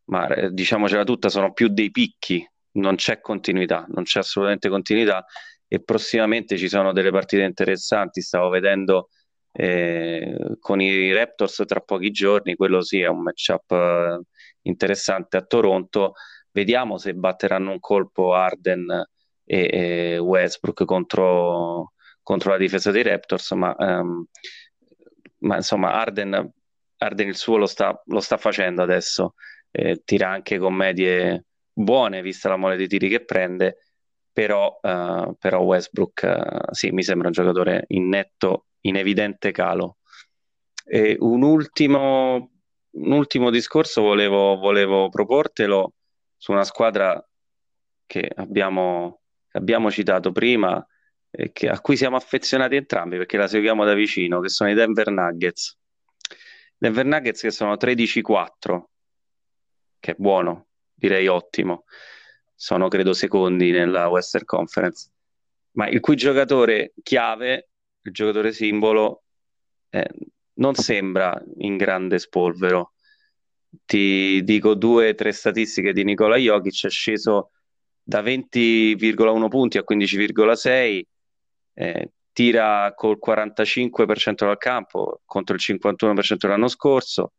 ma 0.05 0.27
eh, 0.27 0.49
diciamocela 0.51 1.03
tutta, 1.03 1.29
sono 1.29 1.53
più 1.53 1.67
dei 1.67 1.91
picchi, 1.91 2.47
non 2.73 2.95
c'è 2.95 3.19
continuità, 3.21 3.85
non 3.89 4.03
c'è 4.03 4.19
assolutamente 4.19 4.69
continuità 4.69 5.25
e 5.67 5.81
prossimamente 5.83 6.57
ci 6.57 6.69
sono 6.69 6.93
delle 6.93 7.11
partite 7.11 7.43
interessanti. 7.43 8.21
Stavo 8.21 8.49
vedendo 8.49 9.09
eh, 9.51 10.57
con 10.59 10.81
i 10.81 11.13
Raptors 11.13 11.63
tra 11.65 11.79
pochi 11.81 12.11
giorni, 12.11 12.55
quello 12.55 12.81
sì 12.81 13.01
è 13.01 13.07
un 13.07 13.21
matchup 13.21 13.71
eh, 13.71 14.21
interessante 14.63 15.37
a 15.37 15.41
Toronto. 15.41 16.13
Vediamo 16.51 16.97
se 16.97 17.13
batteranno 17.13 17.71
un 17.71 17.79
colpo 17.79 18.33
Arden 18.33 18.89
e, 19.45 19.69
e 19.71 20.17
Westbrook 20.17 20.85
contro, 20.85 21.93
contro, 22.23 22.51
la 22.51 22.57
difesa 22.57 22.91
dei 22.91 23.03
Raptors, 23.03 23.51
ma, 23.51 23.75
um, 23.77 24.25
ma 25.39 25.55
insomma 25.57 25.93
Arden 25.93 26.51
Arden 26.99 27.27
il 27.27 27.35
suo 27.35 27.57
lo 27.57 27.65
sta, 27.65 28.01
lo 28.05 28.19
sta 28.19 28.38
facendo 28.38 28.81
adesso, 28.81 29.35
eh, 29.71 30.01
tira 30.03 30.29
anche 30.29 30.57
con 30.57 30.73
medie 30.73 31.45
buone, 31.71 32.21
vista 32.21 32.49
la 32.49 32.57
mole 32.57 32.75
di 32.77 32.88
tiri 32.88 33.09
che 33.09 33.23
prende, 33.23 33.77
però, 34.31 34.79
uh, 34.81 35.35
però 35.38 35.62
Westbrook 35.62 36.21
uh, 36.23 36.73
sì, 36.73 36.91
mi 36.91 37.03
sembra 37.03 37.27
un 37.27 37.33
giocatore 37.33 37.85
in 37.89 38.07
netto, 38.09 38.67
in 38.81 38.97
evidente 38.97 39.51
calo. 39.51 39.97
E 40.85 41.15
un 41.19 41.43
ultimo, 41.43 42.51
un 42.91 43.12
ultimo 43.12 43.49
discorso 43.49 44.01
volevo, 44.01 44.57
volevo 44.57 45.09
proportelo 45.09 45.93
su 46.35 46.51
una 46.51 46.63
squadra 46.63 47.23
che 48.05 48.29
abbiamo, 48.35 49.21
abbiamo 49.51 49.91
citato 49.91 50.31
prima 50.31 50.85
che, 51.53 51.69
a 51.69 51.79
cui 51.79 51.95
siamo 51.95 52.15
affezionati 52.15 52.75
entrambi 52.75 53.17
perché 53.17 53.38
la 53.38 53.47
seguiamo 53.47 53.85
da 53.85 53.93
vicino, 53.93 54.39
che 54.39 54.49
sono 54.49 54.69
i 54.69 54.73
Denver 54.73 55.12
Nuggets. 55.12 55.78
Denver 56.79 57.05
Nuggets 57.05 57.41
che 57.41 57.51
sono 57.51 57.73
13-4, 57.73 58.83
che 59.99 60.11
è 60.13 60.15
buono, 60.17 60.67
direi 60.93 61.27
ottimo. 61.27 61.83
Sono 62.55 62.87
credo 62.87 63.11
secondi 63.11 63.71
nella 63.71 64.07
Western 64.07 64.45
Conference, 64.45 65.11
ma 65.71 65.89
il 65.89 65.99
cui 65.99 66.15
giocatore 66.15 66.93
chiave, 67.03 67.69
il 68.01 68.13
giocatore 68.13 68.53
simbolo, 68.53 69.23
eh, 69.89 70.09
non 70.53 70.73
sembra 70.75 71.41
in 71.57 71.75
grande 71.75 72.17
spolvero. 72.17 72.93
Ti 73.85 74.41
dico 74.43 74.73
due 74.73 75.09
o 75.09 75.15
tre 75.15 75.33
statistiche 75.33 75.91
di 75.91 76.05
Nicola 76.05 76.37
Jokic, 76.37 76.85
è 76.85 76.89
sceso 76.89 77.51
da 78.01 78.21
20,1 78.21 79.47
punti 79.49 79.77
a 79.77 79.83
15,6, 79.83 81.05
eh, 81.73 82.11
tira 82.39 82.93
col 82.95 83.19
45% 83.21 84.45
dal 84.45 84.58
campo 84.58 85.19
contro 85.25 85.56
il 85.56 85.62
51% 85.62 86.47
l'anno 86.47 86.69
scorso, 86.69 87.34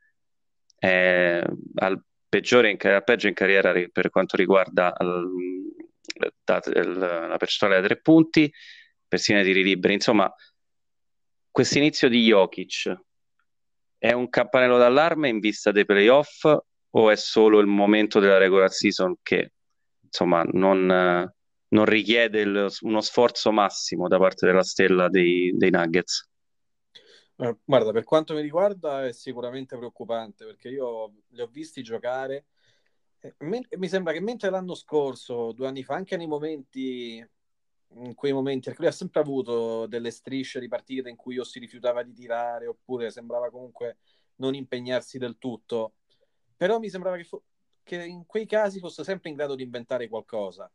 è 0.76 1.42
al 1.76 2.04
peggiore 2.28 2.68
in, 2.68 2.76
al 2.82 3.02
peggio 3.02 3.26
in 3.26 3.32
carriera 3.32 3.72
per 3.90 4.10
quanto 4.10 4.36
riguarda 4.36 4.94
il, 5.00 5.72
la 6.44 7.36
percentuale 7.38 7.80
da 7.80 7.86
tre 7.86 7.98
punti, 8.02 8.52
persino 9.08 9.42
tiri 9.42 9.62
liberi. 9.62 9.94
Insomma, 9.94 10.30
questo 11.50 11.78
inizio 11.78 12.10
di 12.10 12.22
Jokic 12.22 12.94
è 13.96 14.12
un 14.12 14.28
campanello 14.28 14.76
d'allarme 14.76 15.30
in 15.30 15.38
vista 15.38 15.72
dei 15.72 15.86
playoff 15.86 16.44
o 16.90 17.10
è 17.10 17.16
solo 17.16 17.58
il 17.60 17.66
momento 17.66 18.20
della 18.20 18.36
regular 18.36 18.70
season 18.70 19.16
che 19.22 19.52
insomma 20.02 20.42
non 20.42 21.32
non 21.70 21.84
richiede 21.84 22.40
il, 22.40 22.68
uno 22.80 23.00
sforzo 23.00 23.52
massimo 23.52 24.08
da 24.08 24.18
parte 24.18 24.46
della 24.46 24.62
stella 24.62 25.08
dei, 25.08 25.52
dei 25.56 25.70
Nuggets. 25.70 26.28
Eh, 27.36 27.56
guarda, 27.64 27.90
per 27.92 28.04
quanto 28.04 28.34
mi 28.34 28.42
riguarda 28.42 29.06
è 29.06 29.12
sicuramente 29.12 29.76
preoccupante 29.76 30.44
perché 30.44 30.68
io 30.68 31.14
li 31.28 31.40
ho 31.40 31.46
visti 31.46 31.82
giocare 31.82 32.46
e 33.18 33.34
mi 33.38 33.88
sembra 33.88 34.12
che 34.12 34.20
mentre 34.20 34.50
l'anno 34.50 34.74
scorso, 34.74 35.52
due 35.52 35.66
anni 35.66 35.82
fa, 35.82 35.94
anche 35.94 36.16
nei 36.16 36.26
momenti, 36.26 37.26
in 37.96 38.14
quei 38.14 38.32
momenti, 38.32 38.72
lui 38.76 38.86
ha 38.86 38.92
sempre 38.92 39.20
avuto 39.20 39.86
delle 39.86 40.10
strisce 40.10 40.58
di 40.58 40.68
partite 40.68 41.10
in 41.10 41.16
cui 41.16 41.38
o 41.38 41.44
si 41.44 41.58
rifiutava 41.58 42.02
di 42.02 42.14
tirare 42.14 42.66
oppure 42.66 43.10
sembrava 43.10 43.50
comunque 43.50 43.98
non 44.36 44.54
impegnarsi 44.54 45.18
del 45.18 45.36
tutto, 45.38 45.96
però 46.56 46.78
mi 46.78 46.88
sembrava 46.88 47.16
che, 47.16 47.24
fo- 47.24 47.44
che 47.82 48.02
in 48.02 48.24
quei 48.24 48.46
casi 48.46 48.78
fosse 48.78 49.04
sempre 49.04 49.28
in 49.28 49.36
grado 49.36 49.54
di 49.54 49.62
inventare 49.62 50.08
qualcosa 50.08 50.70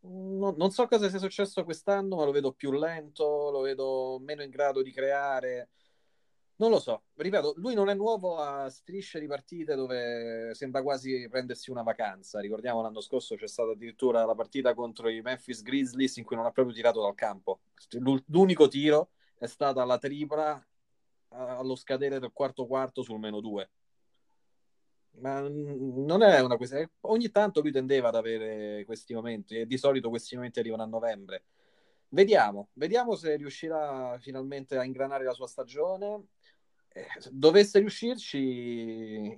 non, 0.00 0.54
non 0.56 0.70
so 0.70 0.86
cosa 0.86 1.08
sia 1.08 1.18
successo 1.18 1.64
quest'anno, 1.64 2.16
ma 2.16 2.24
lo 2.24 2.30
vedo 2.30 2.52
più 2.52 2.70
lento, 2.72 3.50
lo 3.50 3.60
vedo 3.60 4.18
meno 4.20 4.42
in 4.42 4.50
grado 4.50 4.82
di 4.82 4.92
creare. 4.92 5.70
Non 6.56 6.70
lo 6.70 6.80
so, 6.80 7.04
ripeto, 7.14 7.54
lui 7.56 7.74
non 7.74 7.88
è 7.88 7.94
nuovo 7.94 8.36
a 8.38 8.68
strisce 8.68 9.20
di 9.20 9.28
partite 9.28 9.76
dove 9.76 10.52
sembra 10.54 10.82
quasi 10.82 11.28
prendersi 11.28 11.70
una 11.70 11.82
vacanza. 11.82 12.40
Ricordiamo 12.40 12.82
l'anno 12.82 13.00
scorso 13.00 13.36
c'è 13.36 13.46
stata 13.46 13.72
addirittura 13.72 14.24
la 14.24 14.34
partita 14.34 14.74
contro 14.74 15.08
i 15.08 15.20
Memphis 15.20 15.62
Grizzlies 15.62 16.16
in 16.16 16.24
cui 16.24 16.34
non 16.34 16.46
ha 16.46 16.50
proprio 16.50 16.74
tirato 16.74 17.00
dal 17.00 17.14
campo. 17.14 17.60
L'unico 18.26 18.66
tiro 18.66 19.10
è 19.38 19.46
stata 19.46 19.84
la 19.84 19.98
tripla 19.98 20.66
allo 21.28 21.76
scadere 21.76 22.18
del 22.18 22.32
quarto 22.32 22.66
quarto 22.66 23.02
sul 23.02 23.20
meno 23.20 23.40
due 23.40 23.70
ma 25.20 25.40
non 25.40 26.22
è 26.22 26.40
una 26.40 26.56
questione. 26.56 26.90
Ogni 27.02 27.30
tanto 27.30 27.60
lui 27.60 27.72
tendeva 27.72 28.08
ad 28.08 28.14
avere 28.14 28.84
questi 28.84 29.14
momenti, 29.14 29.58
e 29.60 29.66
di 29.66 29.78
solito 29.78 30.08
questi 30.08 30.34
momenti 30.34 30.58
arrivano 30.58 30.82
a 30.82 30.86
novembre. 30.86 31.44
Vediamo, 32.10 32.70
vediamo 32.74 33.14
se 33.16 33.36
riuscirà 33.36 34.18
finalmente 34.20 34.76
a 34.76 34.84
ingranare 34.84 35.24
la 35.24 35.32
sua 35.32 35.46
stagione. 35.46 36.28
Eh, 36.88 37.06
dovesse 37.30 37.78
riuscirci, 37.78 38.38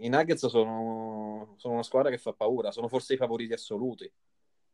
i 0.05 0.09
Nuggets 0.09 0.47
sono, 0.47 1.55
sono, 1.57 1.75
una 1.75 1.83
squadra 1.83 2.11
che 2.11 2.19
fa 2.19 2.33
paura, 2.33 2.71
sono 2.71 2.89
forse 2.89 3.15
i 3.15 3.17
favoriti 3.17 3.53
assoluti. 3.53 4.11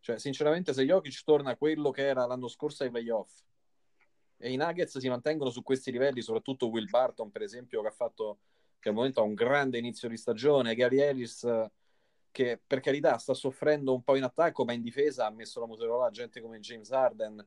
Cioè, 0.00 0.18
sinceramente, 0.18 0.72
se 0.72 0.84
Jokic 0.84 1.22
torna 1.24 1.56
quello 1.56 1.90
che 1.90 2.06
era 2.06 2.26
l'anno 2.26 2.48
scorso 2.48 2.84
ai 2.84 2.90
playoff 2.90 3.42
e 4.38 4.52
i 4.52 4.56
Nuggets 4.56 4.98
si 4.98 5.08
mantengono 5.08 5.50
su 5.50 5.62
questi 5.62 5.90
livelli, 5.90 6.20
soprattutto 6.20 6.68
Will 6.68 6.88
Barton, 6.88 7.30
per 7.30 7.42
esempio, 7.42 7.80
che 7.80 7.88
ha 7.88 7.92
fatto 7.92 8.38
che 8.86 8.92
al 8.92 8.94
momento 8.94 9.20
ha 9.20 9.24
un 9.24 9.34
grande 9.34 9.78
inizio 9.78 10.08
di 10.08 10.16
stagione, 10.16 10.76
Gary 10.76 11.00
Ellis 11.00 11.44
che 12.30 12.60
per 12.64 12.80
carità 12.80 13.18
sta 13.18 13.34
soffrendo 13.34 13.92
un 13.92 14.02
po' 14.02 14.14
in 14.14 14.22
attacco, 14.22 14.64
ma 14.64 14.74
in 14.74 14.82
difesa 14.82 15.26
ha 15.26 15.30
messo 15.30 15.58
la 15.58 15.66
Motorola 15.66 16.06
a 16.06 16.10
gente 16.10 16.40
come 16.40 16.60
James 16.60 16.90
Harden. 16.92 17.44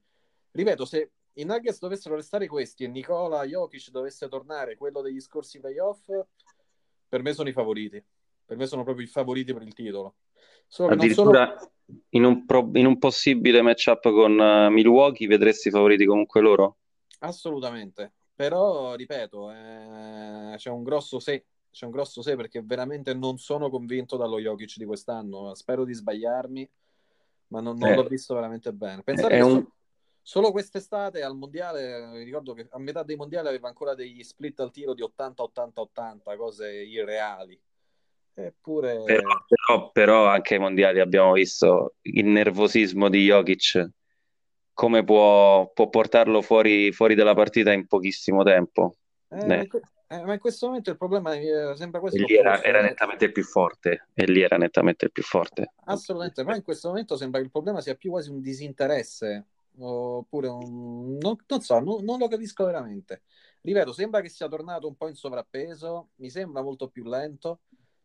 Ripeto, 0.52 0.84
se 0.84 1.12
i 1.34 1.46
Nuggets 1.46 1.80
dovessero 1.80 2.16
restare 2.16 2.48
questi 2.48 2.84
e 2.84 2.88
Nicola 2.88 3.46
Jokic 3.46 3.90
dovesse 3.90 4.28
tornare 4.28 4.76
quello 4.76 5.02
degli 5.02 5.22
scorsi 5.22 5.60
playoff, 5.60 6.10
per 7.08 7.22
me 7.22 7.34
sono 7.34 7.48
i 7.48 7.54
favoriti. 7.54 8.04
Per 8.44 8.58
me 8.58 8.66
sono 8.66 8.84
proprio 8.84 9.06
i 9.06 9.10
favoriti 9.10 9.54
per 9.54 9.62
il 9.62 9.74
titolo. 9.74 10.16
Solo 10.68 10.94
Addirittura 10.94 11.56
sono... 11.58 12.02
in, 12.10 12.24
un 12.26 12.46
pro... 12.46 12.70
in, 12.74 12.86
un 12.86 12.98
possibile 12.98 13.62
matchup 13.62 14.02
con 14.10 14.38
uh, 14.38 14.70
Milwaukee 14.72 15.28
vedresti 15.28 15.70
i 15.70 15.72
favoriti 15.72 16.06
comunque 16.06 16.42
loro? 16.42 16.78
Assolutamente 17.20 18.14
Però, 18.40 18.96
ripeto, 18.96 19.52
eh, 19.52 20.54
c'è 20.56 20.70
un 20.70 20.84
grosso 20.84 21.20
se, 21.20 21.46
c'è 21.72 21.84
un 21.84 21.92
grosso 21.92 22.22
se 22.22 22.38
perché 22.38 22.62
veramente 22.64 23.14
non 23.14 23.38
sono 23.38 23.70
convinto 23.70 24.16
dallo 24.16 24.40
Jokic 24.40 24.78
di 24.78 24.86
quest'anno. 24.86 25.54
Spero 25.56 25.84
di 25.84 25.94
sbagliarmi, 25.94 26.70
ma 27.48 27.60
non, 27.60 27.78
non 27.78 27.90
Eh, 27.90 27.96
l'ho 27.96 28.08
visto 28.08 28.34
veramente 28.36 28.72
bene. 28.72 29.04
Pensate 29.04 29.36
è 29.36 29.42
che 29.42 29.44
un... 29.44 29.62
so- 29.62 29.74
solo 30.22 30.52
quest'estate 30.52 31.22
al 31.22 31.36
mondiale, 31.36 32.08
mi 32.14 32.24
ricordo 32.24 32.54
che 32.54 32.66
a 32.70 32.80
metà 32.80 33.04
dei 33.04 33.18
mondiali 33.18 33.50
aveva 33.50 33.68
ancora 33.68 33.94
degli 33.94 34.24
split 34.24 34.58
al 34.62 34.72
tiro 34.72 34.94
di 34.94 35.02
80-80-80, 35.02 36.38
cose 36.38 36.72
irreali. 36.72 37.60
Eppure, 38.36 38.96
Però, 39.04 39.46
però- 39.48 39.92
però 39.92 40.28
anche 40.28 40.54
ai 40.54 40.60
mondiali 40.60 41.00
abbiamo 41.00 41.34
visto 41.34 41.96
il 42.04 42.26
nervosismo 42.26 43.10
di 43.10 43.26
Jokic, 43.26 43.90
come 44.80 45.04
può, 45.04 45.70
può 45.74 45.90
portarlo 45.90 46.42
fuori, 46.42 46.94
fuori 46.94 47.14
dalla 47.14 47.34
partita 47.34 47.74
in 47.74 47.86
pochissimo 47.86 48.44
tempo. 48.44 48.96
eh, 49.28 49.46
ma 49.46 49.66
Eh, 50.12 50.24
ma 50.24 50.34
in 50.34 50.40
questo 50.40 50.68
momento 50.68 50.90
il 50.90 50.98
problema 50.98 51.34
eh, 51.34 51.76
sembra 51.76 52.00
quasi 52.00 52.16
e 52.18 52.24
lì 52.26 52.38
era, 52.38 52.64
era 52.64 52.82
nettamente 52.82 53.26
il 53.26 53.34
più 53.34 53.44
forte, 53.44 54.08
e 54.14 54.24
lì 54.24 54.42
era 54.42 54.56
nettamente 54.56 55.04
il 55.04 55.12
più 55.12 55.22
forte. 55.22 55.74
Assolutamente, 55.84 56.46
però 56.46 56.56
in 56.56 56.64
questo 56.64 56.88
momento 56.88 57.18
sembra 57.18 57.42
che 57.42 57.48
il 57.48 57.52
problema 57.52 57.82
sia 57.82 57.96
più 57.96 58.12
quasi 58.12 58.30
un 58.30 58.40
disinteresse, 58.40 59.46
oppure 59.78 60.48
un... 60.48 61.18
Non, 61.18 61.36
non 61.46 61.62
so, 61.62 61.80
non, 61.80 62.06
non 62.06 62.18
lo 62.18 62.30
capisco 62.30 62.64
veramente. 62.64 63.24
Ripeto, 63.62 63.92
sembra 63.92 64.22
che 64.22 64.30
sia 64.30 64.48
tornato 64.48 64.88
un 64.88 64.96
po' 64.96 65.10
in 65.10 65.16
sovrappeso, 65.16 66.12
mi 66.16 66.30
sembra 66.30 66.64
molto 66.64 66.88
più 66.88 67.04
lento, 67.04 67.60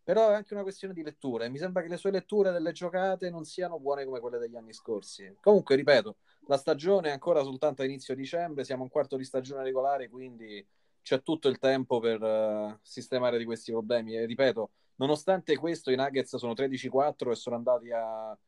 però 0.05 0.31
è 0.31 0.35
anche 0.35 0.53
una 0.53 0.63
questione 0.63 0.93
di 0.93 1.03
lettura 1.03 1.47
e 1.47 1.49
mi 1.49 1.57
sembra 1.57 1.83
che 1.83 1.89
le 1.89 1.97
sue 1.97 2.11
letture 2.11 2.53
delle 2.53 2.73
giocate 2.73 3.31
non 3.31 3.45
siano 3.45 3.81
buone 3.81 4.05
come 4.05 4.21
quelle 4.21 4.39
degli 4.39 4.55
anni 4.55 4.75
scorsi. 4.75 5.35
Comunque, 5.41 5.77
ripeto, 5.77 6.17
la 6.47 6.59
stagione 6.59 7.09
è 7.09 7.13
ancora 7.13 7.43
soltanto 7.43 7.81
a 7.81 7.87
inizio 7.87 8.15
dicembre, 8.15 8.65
siamo 8.65 8.83
a 8.83 8.85
un 8.85 8.91
quarto 8.91 9.17
di 9.17 9.25
stagione 9.25 9.63
regolare, 9.63 10.11
quindi 10.11 10.65
c'è 11.01 11.23
tutto 11.23 11.49
il 11.49 11.59
tempo 11.59 12.01
per 12.01 12.23
eh, 12.23 12.79
sistemare 12.83 13.39
di 13.39 13.47
questi 13.47 13.73
problemi. 13.73 14.15
E 14.15 14.27
ripeto, 14.27 14.71
nonostante 14.97 15.57
questo, 15.57 15.91
i 15.91 15.97
Nuggets 15.97 16.37
sono 16.37 16.53
13-4 16.53 17.31
e 17.31 17.35
sono 17.35 17.57
andati 17.57 17.91
a 17.91 18.39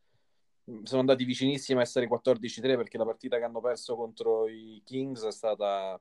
sono 0.82 0.98
andati 1.00 1.24
vicinissimi 1.24 1.78
a 1.78 1.82
essere 1.82 2.09
14-3 2.09 2.76
perché 2.76 2.98
la 2.98 3.04
partita 3.04 3.38
che 3.38 3.44
hanno 3.44 3.61
perso 3.61 3.94
contro 3.94 4.48
i 4.48 4.82
Kings 4.84 5.24
è 5.24 5.30
stata 5.30 6.00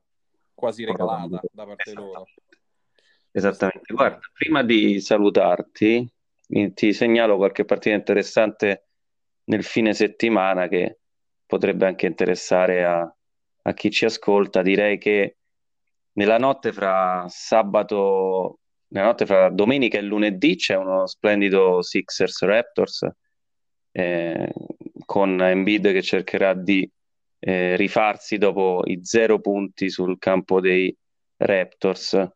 quasi 0.52 0.84
regalata 0.84 1.40
da 1.52 1.64
parte 1.64 1.92
loro. 1.92 2.26
Esattamente. 3.36 3.92
Guarda, 3.92 4.18
prima 4.32 4.62
di 4.62 4.98
salutarti, 4.98 6.10
ti 6.72 6.92
segnalo 6.94 7.36
qualche 7.36 7.66
partita 7.66 7.94
interessante 7.94 8.86
nel 9.44 9.62
fine 9.62 9.92
settimana 9.92 10.68
che 10.68 11.00
potrebbe 11.44 11.84
anche 11.84 12.06
interessare 12.06 12.82
a, 12.82 13.00
a 13.62 13.74
chi 13.74 13.90
ci 13.90 14.06
ascolta. 14.06 14.62
Direi 14.62 14.96
che 14.96 15.36
nella 16.12 16.38
notte 16.38 16.72
fra 16.72 17.26
sabato, 17.28 18.60
nella 18.88 19.08
notte 19.08 19.26
fra 19.26 19.50
domenica 19.50 19.98
e 19.98 20.02
lunedì 20.02 20.56
c'è 20.56 20.74
uno 20.74 21.06
splendido 21.06 21.82
Sixers 21.82 22.42
Raptors 22.42 23.06
eh, 23.92 24.50
con 25.04 25.42
Embiid 25.42 25.92
che 25.92 26.00
cercherà 26.00 26.54
di 26.54 26.90
eh, 27.38 27.76
rifarsi 27.76 28.38
dopo 28.38 28.80
i 28.86 29.04
zero 29.04 29.40
punti 29.40 29.90
sul 29.90 30.16
campo 30.18 30.58
dei 30.58 30.96
Raptors. 31.36 32.30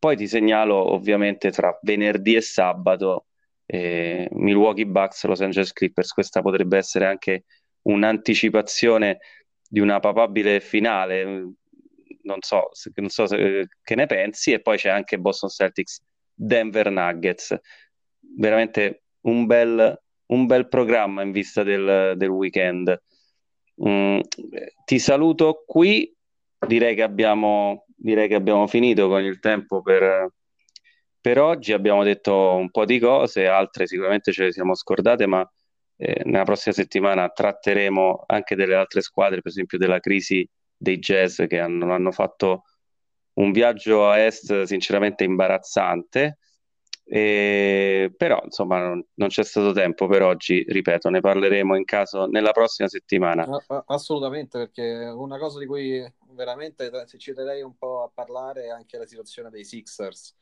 Poi 0.00 0.16
ti 0.16 0.26
segnalo 0.26 0.92
ovviamente 0.94 1.50
tra 1.50 1.78
venerdì 1.82 2.34
e 2.34 2.40
sabato 2.40 3.26
eh, 3.66 4.26
Milwaukee 4.32 4.86
Bucks, 4.86 5.24
Los 5.26 5.42
Angeles 5.42 5.72
Clippers. 5.72 6.12
Questa 6.12 6.40
potrebbe 6.40 6.78
essere 6.78 7.06
anche 7.06 7.44
un'anticipazione 7.82 9.18
di 9.68 9.78
una 9.78 10.00
papabile 10.00 10.60
finale. 10.60 11.24
Non 12.22 12.38
so, 12.40 12.70
non 12.94 13.08
so 13.10 13.26
se- 13.26 13.68
che 13.82 13.94
ne 13.94 14.06
pensi. 14.06 14.52
E 14.52 14.60
poi 14.62 14.78
c'è 14.78 14.88
anche 14.88 15.18
Boston 15.18 15.50
Celtics, 15.50 16.02
Denver 16.32 16.90
Nuggets. 16.90 17.58
Veramente 18.38 19.02
un 19.26 19.44
bel, 19.44 20.02
un 20.26 20.46
bel 20.46 20.66
programma 20.68 21.22
in 21.22 21.30
vista 21.30 21.62
del, 21.62 22.14
del 22.16 22.30
weekend. 22.30 23.02
Mm, 23.86 24.20
ti 24.84 24.98
saluto 24.98 25.62
qui. 25.66 26.10
Direi 26.66 26.94
che 26.94 27.02
abbiamo, 27.02 27.86
direi 28.00 28.28
che 28.28 28.34
abbiamo 28.34 28.66
finito 28.66 29.08
con 29.08 29.22
il 29.22 29.38
tempo 29.38 29.82
per, 29.82 30.32
per 31.20 31.38
oggi. 31.38 31.72
Abbiamo 31.72 32.02
detto 32.02 32.54
un 32.54 32.70
po' 32.70 32.84
di 32.84 32.98
cose, 32.98 33.46
altre 33.46 33.86
sicuramente 33.86 34.32
ce 34.32 34.44
le 34.44 34.52
siamo 34.52 34.74
scordate, 34.74 35.26
ma 35.26 35.48
eh, 35.96 36.22
nella 36.24 36.44
prossima 36.44 36.74
settimana 36.74 37.28
tratteremo 37.28 38.24
anche 38.26 38.56
delle 38.56 38.74
altre 38.74 39.02
squadre, 39.02 39.42
per 39.42 39.50
esempio 39.50 39.78
della 39.78 40.00
crisi 40.00 40.48
dei 40.76 40.98
Jazz 40.98 41.42
che 41.42 41.58
hanno, 41.58 41.92
hanno 41.92 42.10
fatto 42.10 42.64
un 43.34 43.52
viaggio 43.52 44.08
a 44.08 44.18
est 44.18 44.62
sinceramente 44.62 45.24
imbarazzante. 45.24 46.38
E, 47.12 48.14
però 48.16 48.40
insomma 48.44 48.78
non, 48.78 49.04
non 49.14 49.28
c'è 49.28 49.42
stato 49.42 49.72
tempo 49.72 50.06
per 50.06 50.22
oggi, 50.22 50.64
ripeto, 50.66 51.08
ne 51.08 51.20
parleremo 51.20 51.74
in 51.76 51.84
caso 51.84 52.26
nella 52.26 52.52
prossima 52.52 52.88
settimana. 52.88 53.46
Assolutamente, 53.86 54.58
perché 54.58 55.12
una 55.12 55.36
cosa 55.36 55.58
di 55.58 55.66
cui 55.66 56.00
veramente 56.40 56.90
se 57.06 57.18
ci 57.18 57.34
terrei 57.34 57.60
un 57.60 57.76
po' 57.76 58.02
a 58.02 58.10
parlare 58.12 58.64
è 58.64 58.68
anche 58.70 58.96
la 58.96 59.04
situazione 59.06 59.50
dei 59.50 59.62
Sixers 59.62 60.34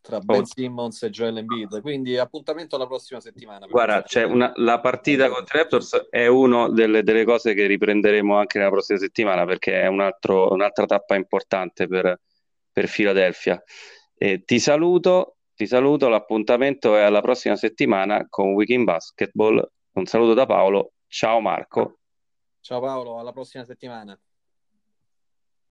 tra 0.00 0.18
Ben 0.18 0.40
Oh, 0.40 0.44
Simmons 0.44 1.02
e 1.02 1.10
Joel 1.10 1.36
Embiid. 1.36 1.80
Quindi 1.80 2.16
appuntamento 2.16 2.74
alla 2.74 2.86
prossima 2.86 3.20
settimana 3.20 3.66
Guarda, 3.66 4.02
c'è 4.02 4.24
una- 4.24 4.50
la 4.56 4.80
partita 4.80 5.28
contro 5.28 5.58
i 5.58 5.62
Raptors 5.62 6.08
è 6.10 6.26
una 6.26 6.68
delle, 6.70 7.02
delle 7.02 7.24
cose 7.24 7.54
che 7.54 7.66
riprenderemo 7.66 8.36
anche 8.36 8.58
nella 8.58 8.70
prossima 8.70 8.98
settimana 8.98 9.44
perché 9.44 9.80
è 9.80 9.86
un 9.86 10.00
altro- 10.00 10.50
un'altra 10.50 10.86
tappa 10.86 11.14
importante 11.14 11.86
per, 11.86 12.20
per 12.72 12.90
Philadelphia. 12.90 13.62
E 14.16 14.42
ti 14.44 14.58
saluto, 14.58 15.36
ti 15.54 15.66
saluto, 15.66 16.08
l'appuntamento 16.08 16.96
è 16.96 17.02
alla 17.02 17.20
prossima 17.20 17.54
settimana 17.54 18.26
con 18.28 18.54
Weekend 18.54 18.84
Basketball. 18.84 19.64
Un 19.92 20.06
saluto 20.06 20.34
da 20.34 20.46
Paolo, 20.46 20.94
ciao 21.06 21.38
Marco. 21.40 21.98
Ciao 22.62 22.80
Paolo, 22.80 23.18
alla 23.18 23.30
prossima 23.32 23.62
settimana. 23.64 24.18